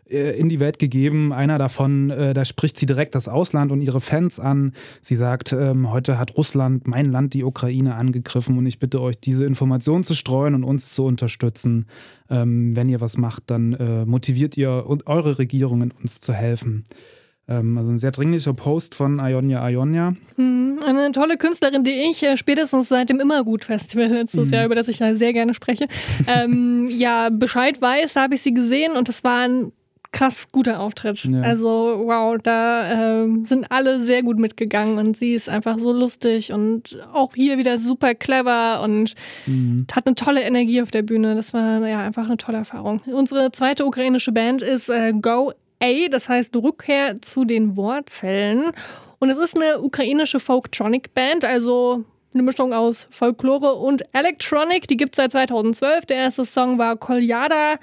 in 0.06 0.48
die 0.48 0.60
Welt 0.60 0.78
gegeben. 0.78 1.32
Einer 1.32 1.58
davon, 1.58 2.10
äh, 2.10 2.34
da 2.34 2.44
spricht 2.44 2.76
sie 2.76 2.86
direkt 2.86 3.14
das 3.14 3.28
Ausland 3.28 3.72
und 3.72 3.80
ihre 3.80 4.00
Fans 4.00 4.38
an. 4.38 4.72
Sie 5.00 5.16
sagt, 5.16 5.52
ähm, 5.52 5.90
heute 5.90 6.18
hat 6.18 6.36
Russland, 6.36 6.86
mein 6.86 7.06
Land, 7.06 7.34
die 7.34 7.44
Ukraine 7.44 7.94
angegriffen 7.94 8.58
und 8.58 8.66
ich 8.66 8.78
bitte 8.78 9.00
euch, 9.00 9.18
diese 9.18 9.44
Informationen 9.44 10.04
zu 10.04 10.14
streuen 10.14 10.54
und 10.54 10.64
uns 10.64 10.92
zu 10.92 11.04
unterstützen. 11.04 11.86
Ähm, 12.28 12.76
wenn 12.76 12.88
ihr 12.88 13.00
was 13.00 13.16
macht, 13.16 13.44
dann 13.46 13.72
äh, 13.74 14.04
motiviert 14.04 14.56
ihr 14.56 14.84
und 14.86 15.06
eure 15.06 15.38
Regierungen, 15.38 15.90
uns 15.90 16.20
zu 16.20 16.32
helfen. 16.32 16.84
Ähm, 17.46 17.76
also 17.76 17.90
ein 17.90 17.98
sehr 17.98 18.12
dringlicher 18.12 18.54
Post 18.54 18.94
von 18.94 19.18
Ionia 19.18 19.68
Ionia. 19.68 20.14
Hm, 20.36 20.80
eine 20.84 21.12
tolle 21.12 21.36
Künstlerin, 21.36 21.84
die 21.84 22.10
ich 22.10 22.22
äh, 22.22 22.36
spätestens 22.36 22.88
seit 22.88 23.10
dem 23.10 23.20
Immergut-Festival 23.20 24.08
letztes 24.08 24.48
mhm. 24.48 24.54
Jahr, 24.54 24.66
über 24.66 24.74
das 24.74 24.88
ich 24.88 24.98
ja 24.98 25.14
sehr 25.16 25.32
gerne 25.32 25.54
spreche, 25.54 25.86
ähm, 26.26 26.88
ja 26.90 27.28
Bescheid 27.30 27.80
weiß, 27.80 28.14
da 28.14 28.22
habe 28.22 28.34
ich 28.34 28.42
sie 28.42 28.54
gesehen 28.54 28.96
und 28.96 29.08
das 29.08 29.24
war 29.24 29.40
ein 29.40 29.72
krass 30.14 30.46
guter 30.52 30.78
Auftritt. 30.80 31.24
Ja. 31.24 31.42
Also 31.42 32.04
wow, 32.04 32.38
da 32.40 33.24
äh, 33.24 33.28
sind 33.44 33.66
alle 33.70 34.00
sehr 34.00 34.22
gut 34.22 34.38
mitgegangen 34.38 34.98
und 34.98 35.16
sie 35.16 35.34
ist 35.34 35.48
einfach 35.48 35.78
so 35.78 35.92
lustig 35.92 36.52
und 36.52 36.96
auch 37.12 37.34
hier 37.34 37.58
wieder 37.58 37.78
super 37.78 38.14
clever 38.14 38.80
und 38.82 39.14
mhm. 39.46 39.86
hat 39.92 40.06
eine 40.06 40.14
tolle 40.14 40.42
Energie 40.42 40.80
auf 40.80 40.92
der 40.92 41.02
Bühne. 41.02 41.34
Das 41.34 41.52
war 41.52 41.86
ja 41.86 42.00
einfach 42.00 42.26
eine 42.26 42.36
tolle 42.36 42.58
Erfahrung. 42.58 43.00
Unsere 43.06 43.50
zweite 43.50 43.84
ukrainische 43.84 44.30
Band 44.30 44.62
ist 44.62 44.88
äh, 44.88 45.12
Go 45.12 45.52
A, 45.82 46.08
das 46.08 46.28
heißt 46.28 46.54
Rückkehr 46.56 47.20
zu 47.20 47.44
den 47.44 47.76
Wurzeln. 47.76 48.70
Und 49.18 49.30
es 49.30 49.36
ist 49.36 49.56
eine 49.56 49.80
ukrainische 49.80 50.38
Folktronic-Band, 50.38 51.44
also 51.44 52.04
eine 52.33 52.43
Mischung 52.43 52.73
aus 52.73 53.07
Folklore 53.09 53.73
und 53.73 54.03
Electronic. 54.13 54.87
Die 54.87 54.97
gibt 54.97 55.13
es 55.13 55.17
seit 55.17 55.31
2012. 55.31 56.05
Der 56.05 56.17
erste 56.17 56.45
Song 56.45 56.77
war 56.77 56.95
Koljada 56.95 57.77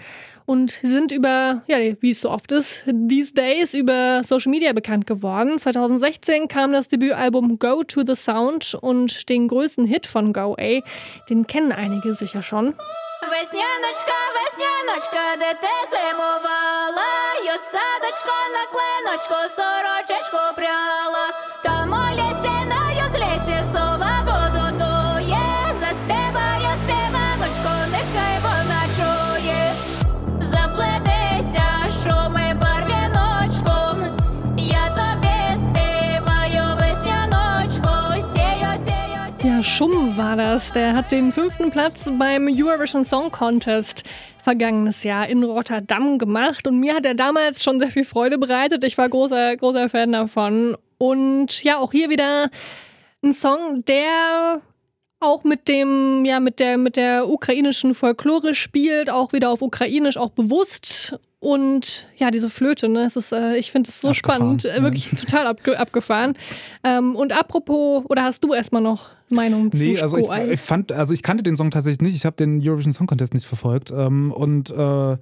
und 0.47 0.79
sind 0.83 1.11
über, 1.11 1.63
ja, 1.67 1.79
wie 2.01 2.11
es 2.11 2.21
so 2.21 2.31
oft 2.31 2.53
ist, 2.53 2.85
these 3.09 3.35
days 3.35 3.75
über 3.75 4.23
Social 4.25 4.51
Media 4.51 4.73
bekannt 4.73 5.07
geworden. 5.07 5.59
2016 5.59 6.49
kam 6.49 6.73
das 6.73 6.89
Debütalbum 6.89 7.59
Go 7.59 7.83
to 7.83 8.03
the 8.07 8.15
Sound 8.15 8.77
und 8.81 9.29
den 9.29 9.49
größten 9.49 9.85
Hit 9.85 10.07
von 10.07 10.33
Go 10.33 10.57
A, 10.59 10.81
den 11.29 11.47
kennen 11.47 11.73
einige 11.73 12.15
sicher 12.15 12.43
schon. 12.43 12.75
Весняночка, 13.23 14.19
весняночка, 14.37 15.37
де 15.41 15.55
ти 15.61 15.75
зимувала, 15.91 17.11
Йо 17.47 17.57
садочко 17.59 18.37
на 18.55 18.65
клиночку, 18.73 19.35
сорочечку 19.57 20.39
пряла, 20.55 21.27
там 21.63 21.91
у 21.91 22.30
Schumm 39.82 40.16
war 40.16 40.36
das. 40.36 40.72
Der 40.74 40.94
hat 40.94 41.12
den 41.12 41.32
fünften 41.32 41.72
Platz 41.72 42.08
beim 42.20 42.48
Eurovision 42.48 43.04
Song 43.04 43.32
Contest 43.32 44.04
vergangenes 44.44 45.04
Jahr 45.04 45.28
in 45.28 45.44
Rotterdam 45.44 46.20
gemacht 46.20 46.68
und 46.68 46.80
mir 46.80 46.94
hat 46.94 47.04
er 47.04 47.16
damals 47.16 47.64
schon 47.64 47.80
sehr 47.80 47.90
viel 47.90 48.04
Freude 48.04 48.38
bereitet. 48.38 48.84
Ich 48.84 49.00
war 49.00 49.10
großer, 49.10 49.58
großer 49.58 49.90
Fan 49.90 50.12
davon. 50.12 50.78
Und 51.00 51.64
ja, 51.64 51.78
auch 51.78 51.94
hier 51.94 52.12
wieder 52.12 52.52
ein 53.24 53.34
Song, 53.34 53.84
der 53.86 54.62
auch 55.22 55.44
mit 55.44 55.68
dem, 55.68 56.26
ja, 56.26 56.40
mit 56.40 56.60
der, 56.60 56.78
mit 56.78 56.98
der 56.98 57.30
ukrainischen 57.30 57.94
Folklore 57.94 58.56
spielt, 58.56 59.10
auch 59.10 59.32
wieder 59.32 59.50
auf 59.50 59.62
Ukrainisch, 59.62 60.18
auch 60.18 60.32
bewusst. 60.32 61.18
Und 61.40 62.06
ja, 62.18 62.30
diese 62.30 62.50
Flöte, 62.50 62.88
ne, 62.88 63.06
es 63.06 63.16
ist, 63.16 63.32
äh, 63.32 63.56
ich 63.56 63.72
finde 63.72 63.90
es 63.90 64.02
so 64.02 64.10
abgefahren, 64.10 64.60
spannend, 64.60 64.66
äh, 64.66 64.84
wirklich 64.84 65.10
total 65.10 65.48
abge 65.48 65.80
abgefahren. 65.80 66.36
Ähm, 66.84 67.16
und 67.16 67.34
apropos, 67.34 68.04
oder 68.10 68.24
hast 68.24 68.44
du 68.44 68.54
erstmal 68.54 68.82
noch 68.82 69.10
Meinung 69.30 69.72
zu 69.72 69.78
Nee, 69.78 70.00
also 70.00 70.18
ich, 70.18 70.28
ich, 70.52 70.60
fand, 70.60 70.92
also 70.92 71.14
ich 71.14 71.24
kannte 71.24 71.44
den 71.44 71.56
Song 71.56 71.72
tatsächlich 71.72 72.02
nicht, 72.02 72.16
ich 72.16 72.26
habe 72.26 72.36
den 72.36 72.62
Eurovision 72.62 72.94
Song 72.94 73.08
Contest 73.08 73.34
nicht 73.34 73.46
verfolgt. 73.46 73.92
Ähm, 73.92 74.32
und 74.32 74.70
äh, 74.70 75.18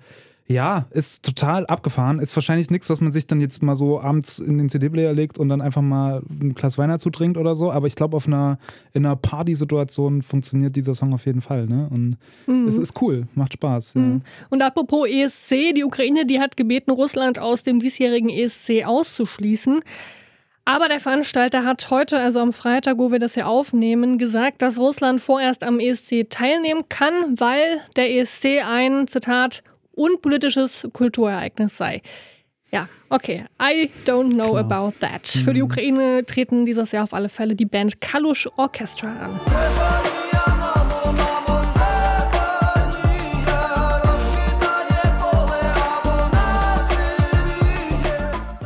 ja, 0.51 0.87
ist 0.89 1.21
total 1.23 1.67
abgefahren. 1.67 2.17
Ist 2.17 2.35
wahrscheinlich 2.35 2.71
nichts, 2.71 2.89
was 2.89 3.01
man 3.01 3.11
sich 3.11 3.27
dann 3.27 3.39
jetzt 3.39 3.61
mal 3.61 3.75
so 3.75 4.01
abends 4.01 4.39
in 4.39 4.57
den 4.57 4.67
CD-Player 4.67 5.13
legt 5.13 5.37
und 5.37 5.47
dann 5.47 5.61
einfach 5.61 5.83
mal 5.83 6.23
ein 6.27 6.55
Glas 6.55 6.79
Wein 6.79 6.89
dazu 6.89 7.11
trinkt 7.11 7.37
oder 7.37 7.55
so. 7.55 7.71
Aber 7.71 7.85
ich 7.85 7.95
glaube, 7.95 8.17
auf 8.17 8.25
einer, 8.25 8.57
in 8.93 9.05
einer 9.05 9.15
Party-Situation 9.15 10.23
funktioniert 10.23 10.75
dieser 10.75 10.95
Song 10.95 11.13
auf 11.13 11.27
jeden 11.27 11.41
Fall. 11.41 11.67
Ne? 11.67 11.87
Und 11.91 12.17
mhm. 12.47 12.67
es 12.67 12.79
ist 12.79 12.99
cool, 12.99 13.27
macht 13.35 13.53
Spaß. 13.53 13.93
Ja. 13.93 14.01
Mhm. 14.01 14.21
Und 14.49 14.63
apropos 14.63 15.07
ESC, 15.07 15.75
die 15.75 15.83
Ukraine, 15.83 16.25
die 16.25 16.39
hat 16.39 16.57
gebeten, 16.57 16.89
Russland 16.89 17.37
aus 17.37 17.61
dem 17.61 17.79
diesjährigen 17.79 18.31
ESC 18.31 18.85
auszuschließen. 18.87 19.81
Aber 20.65 20.87
der 20.87 20.99
Veranstalter 20.99 21.63
hat 21.63 21.91
heute, 21.91 22.17
also 22.17 22.39
am 22.39 22.53
Freitag, 22.53 22.97
wo 22.97 23.11
wir 23.11 23.19
das 23.19 23.35
hier 23.35 23.47
aufnehmen, 23.47 24.17
gesagt, 24.17 24.63
dass 24.63 24.79
Russland 24.79 25.21
vorerst 25.21 25.63
am 25.63 25.79
ESC 25.79 26.27
teilnehmen 26.27 26.85
kann, 26.89 27.39
weil 27.39 27.81
der 27.95 28.11
ESC 28.15 28.63
ein, 28.65 29.07
Zitat, 29.07 29.63
unpolitisches 29.99 30.87
Kulturereignis 30.93 31.77
sei. 31.77 32.01
Ja, 32.71 32.87
okay. 33.09 33.45
I 33.59 33.89
don't 34.05 34.33
know 34.33 34.51
Klar. 34.51 34.59
about 34.59 34.99
that. 34.99 35.27
Für 35.27 35.53
die 35.53 35.61
mhm. 35.61 35.71
Ukraine 35.71 36.25
treten 36.25 36.65
dieses 36.65 36.91
Jahr 36.91 37.03
auf 37.03 37.13
alle 37.13 37.29
Fälle 37.29 37.55
die 37.55 37.65
Band 37.65 37.99
Kalush 37.99 38.47
Orchestra 38.57 39.07
an. 39.07 40.28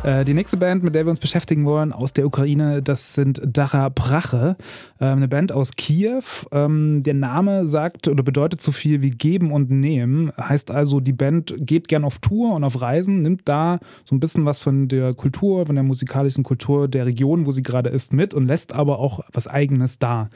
Äh, 0.04 0.26
die 0.26 0.34
nächste 0.34 0.58
Band, 0.58 0.84
mit 0.84 0.94
der 0.94 1.06
wir 1.06 1.10
uns 1.10 1.18
beschäftigen 1.18 1.64
wollen, 1.64 1.90
aus 1.90 2.12
der 2.12 2.26
Ukraine, 2.26 2.82
das 2.82 3.14
sind 3.14 3.40
Dara 3.42 3.88
Brache, 3.88 4.54
ähm, 5.00 5.16
eine 5.16 5.28
Band 5.28 5.50
aus 5.50 5.72
Kiew. 5.76 6.22
Ähm, 6.52 7.02
der 7.02 7.14
Name 7.14 7.66
sagt 7.66 8.08
oder 8.08 8.22
bedeutet 8.22 8.60
so 8.60 8.70
viel 8.70 9.00
wie 9.00 9.12
geben 9.12 9.50
und 9.50 9.70
nehmen. 9.70 10.30
Heißt 10.38 10.70
also, 10.70 11.00
die 11.00 11.14
Band 11.14 11.54
geht 11.56 11.88
gern 11.88 12.04
auf 12.04 12.18
Tour 12.18 12.54
und 12.54 12.64
auf 12.64 12.82
Reisen, 12.82 13.22
nimmt 13.22 13.48
da 13.48 13.78
so 14.04 14.14
ein 14.14 14.20
bisschen 14.20 14.44
was 14.44 14.60
von 14.60 14.88
der 14.88 15.14
Kultur, 15.14 15.64
von 15.64 15.74
der 15.74 15.84
musikalischen 15.84 16.44
Kultur 16.44 16.86
der 16.86 17.06
Region, 17.06 17.46
wo 17.46 17.52
sie 17.52 17.62
gerade 17.62 17.88
ist, 17.88 18.12
mit 18.12 18.34
und 18.34 18.46
lässt 18.46 18.74
aber 18.74 18.98
auch 18.98 19.20
was 19.32 19.48
Eigenes 19.48 19.98
da. 19.98 20.28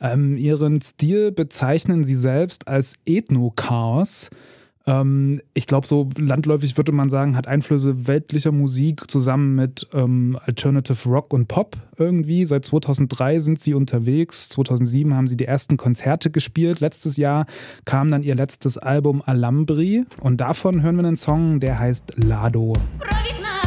Ähm, 0.00 0.38
ihren 0.38 0.80
Stil 0.80 1.30
bezeichnen 1.30 2.04
sie 2.04 2.16
selbst 2.16 2.68
als 2.68 2.94
Ethno-Chaos. 3.04 4.30
Ähm, 4.86 5.40
ich 5.54 5.66
glaube, 5.66 5.86
so 5.86 6.08
landläufig 6.16 6.76
würde 6.76 6.92
man 6.92 7.10
sagen, 7.10 7.36
hat 7.36 7.46
Einflüsse 7.46 8.06
weltlicher 8.06 8.52
Musik 8.52 9.10
zusammen 9.10 9.54
mit 9.54 9.86
ähm, 9.92 10.38
Alternative 10.44 11.08
Rock 11.08 11.32
und 11.32 11.48
Pop 11.48 11.76
irgendwie. 11.96 12.46
Seit 12.46 12.64
2003 12.64 13.40
sind 13.40 13.60
sie 13.60 13.74
unterwegs. 13.74 14.48
2007 14.50 15.14
haben 15.14 15.26
sie 15.26 15.36
die 15.36 15.46
ersten 15.46 15.76
Konzerte 15.76 16.30
gespielt. 16.30 16.80
Letztes 16.80 17.16
Jahr 17.16 17.46
kam 17.84 18.10
dann 18.10 18.22
ihr 18.22 18.34
letztes 18.34 18.78
Album 18.78 19.22
Alambri 19.24 20.04
und 20.20 20.40
davon 20.40 20.82
hören 20.82 20.96
wir 20.96 21.04
einen 21.04 21.16
Song, 21.16 21.60
der 21.60 21.78
heißt 21.78 22.14
Lado. 22.16 22.74
Pravitna! 22.98 23.59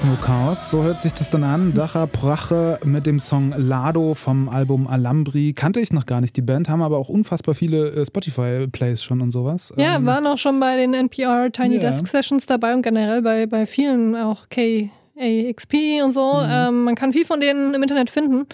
Ethno-Chaos, 0.00 0.70
so 0.70 0.82
hört 0.82 0.98
sich 0.98 1.12
das 1.12 1.28
dann 1.28 1.44
an. 1.44 1.74
Dacha 1.74 2.06
Prache 2.06 2.78
mit 2.84 3.04
dem 3.04 3.20
Song 3.20 3.52
Lado 3.54 4.14
vom 4.14 4.48
Album 4.48 4.86
Alambri. 4.86 5.52
Kannte 5.52 5.78
ich 5.78 5.92
noch 5.92 6.06
gar 6.06 6.22
nicht 6.22 6.34
die 6.36 6.40
Band, 6.42 6.70
haben 6.70 6.80
aber 6.80 6.96
auch 6.96 7.10
unfassbar 7.10 7.54
viele 7.54 7.90
äh, 7.90 8.06
Spotify-Plays 8.06 9.02
schon 9.02 9.20
und 9.20 9.30
sowas. 9.30 9.74
Ja, 9.76 9.96
Ähm, 9.96 10.06
waren 10.06 10.26
auch 10.26 10.38
schon 10.38 10.58
bei 10.58 10.76
den 10.76 10.94
NPR 10.94 11.52
Tiny 11.52 11.74
Ja. 11.74 11.80
Desk 11.80 12.06
Sessions 12.06 12.46
dabei 12.46 12.72
und 12.74 12.80
generell 12.80 13.20
bei, 13.20 13.44
bei 13.46 13.66
vielen 13.66 14.16
auch 14.16 14.48
KAXP 14.48 15.74
und 16.02 16.12
so. 16.12 16.32
Mhm. 16.32 16.48
Ähm, 16.50 16.84
man 16.84 16.94
kann 16.94 17.12
viel 17.12 17.26
von 17.26 17.40
denen 17.40 17.74
im 17.74 17.82
Internet 17.82 18.08
finden. 18.08 18.46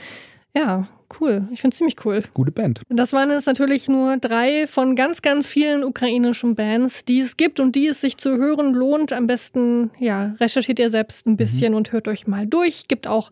Ja, 0.52 0.88
cool. 1.20 1.48
Ich 1.52 1.60
finde 1.60 1.74
es 1.74 1.78
ziemlich 1.78 2.04
cool. 2.04 2.20
Gute 2.34 2.52
Band. 2.52 2.80
Das 2.88 3.12
waren 3.12 3.30
jetzt 3.30 3.46
natürlich 3.46 3.88
nur 3.88 4.16
drei 4.16 4.66
von 4.66 4.96
ganz, 4.96 5.22
ganz 5.22 5.46
vielen 5.46 5.84
ukrainischen 5.84 6.54
Bands, 6.54 7.04
die 7.04 7.20
es 7.20 7.36
gibt 7.36 7.60
und 7.60 7.76
die 7.76 7.86
es 7.86 8.00
sich 8.00 8.16
zu 8.16 8.36
hören 8.36 8.74
lohnt. 8.74 9.12
Am 9.12 9.26
besten, 9.26 9.90
ja, 9.98 10.34
recherchiert 10.40 10.78
ihr 10.78 10.90
selbst 10.90 11.26
ein 11.26 11.36
bisschen 11.36 11.74
und 11.74 11.92
hört 11.92 12.08
euch 12.08 12.26
mal 12.26 12.46
durch. 12.46 12.88
Gibt 12.88 13.06
auch 13.06 13.30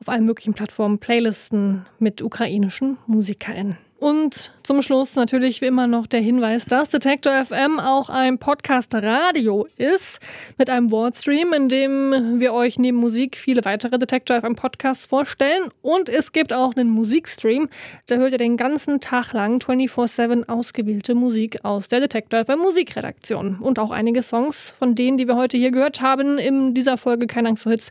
auf 0.00 0.08
allen 0.08 0.26
möglichen 0.26 0.54
Plattformen 0.54 0.98
Playlisten 0.98 1.86
mit 1.98 2.22
ukrainischen 2.22 2.98
MusikerInnen. 3.06 3.78
Und 3.98 4.52
zum 4.62 4.82
Schluss 4.82 5.14
natürlich 5.14 5.60
wie 5.60 5.66
immer 5.66 5.86
noch 5.86 6.06
der 6.06 6.20
Hinweis, 6.20 6.66
dass 6.66 6.90
Detektor 6.90 7.44
FM 7.44 7.78
auch 7.78 8.10
ein 8.10 8.38
Podcast-Radio 8.38 9.66
ist 9.78 10.18
mit 10.58 10.68
einem 10.68 10.90
Wordstream, 10.90 11.52
in 11.52 11.68
dem 11.68 12.40
wir 12.40 12.52
euch 12.52 12.78
neben 12.78 12.98
Musik 12.98 13.36
viele 13.36 13.64
weitere 13.64 13.98
Detektor 13.98 14.40
FM 14.40 14.56
Podcasts 14.56 15.06
vorstellen. 15.06 15.68
Und 15.80 16.08
es 16.08 16.32
gibt 16.32 16.52
auch 16.52 16.74
einen 16.74 16.90
Musikstream. 16.90 17.68
Da 18.06 18.16
hört 18.16 18.32
ihr 18.32 18.38
den 18.38 18.56
ganzen 18.56 19.00
Tag 19.00 19.32
lang 19.32 19.60
24-7 19.62 20.48
ausgewählte 20.48 21.14
Musik 21.14 21.64
aus 21.64 21.88
der 21.88 22.00
Detektor 22.00 22.44
FM 22.44 22.58
Musikredaktion. 22.58 23.58
Und 23.60 23.78
auch 23.78 23.90
einige 23.90 24.22
Songs 24.22 24.72
von 24.76 24.94
denen, 24.94 25.18
die 25.18 25.28
wir 25.28 25.36
heute 25.36 25.56
hier 25.56 25.70
gehört 25.70 26.00
haben, 26.00 26.38
in 26.38 26.74
dieser 26.74 26.96
Folge 26.96 27.26
Keine 27.26 27.50
Angst 27.50 27.62
vor 27.62 27.72
Hits, 27.72 27.90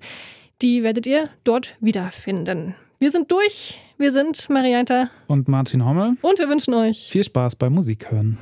die 0.62 0.84
werdet 0.84 1.08
ihr 1.08 1.30
dort 1.43 1.76
wiederfinden. 1.80 2.76
Wir 3.04 3.12
sind 3.12 3.30
durch. 3.34 3.82
Wir 3.97 4.14
sind 4.14 4.49
Marianta 4.49 5.10
Und 5.28 5.49
Martin 5.49 5.84
Hommel. 5.84 6.16
und 6.22 6.39
wir 6.39 6.47
wünschen 6.47 6.74
euch 6.74 7.10
Viel 7.12 7.26
Spaß 7.26 7.58
beim 7.58 7.74
Musik 7.74 8.10
hören. 8.10 8.38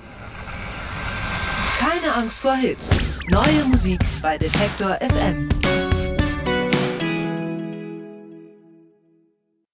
Keine 1.79 2.13
Angst 2.13 2.41
vor 2.41 2.53
Hits. 2.53 2.95
Neue 3.31 3.65
Musik 3.65 3.99
bei 4.21 4.37
Detektor 4.37 4.99
FM. 5.01 5.49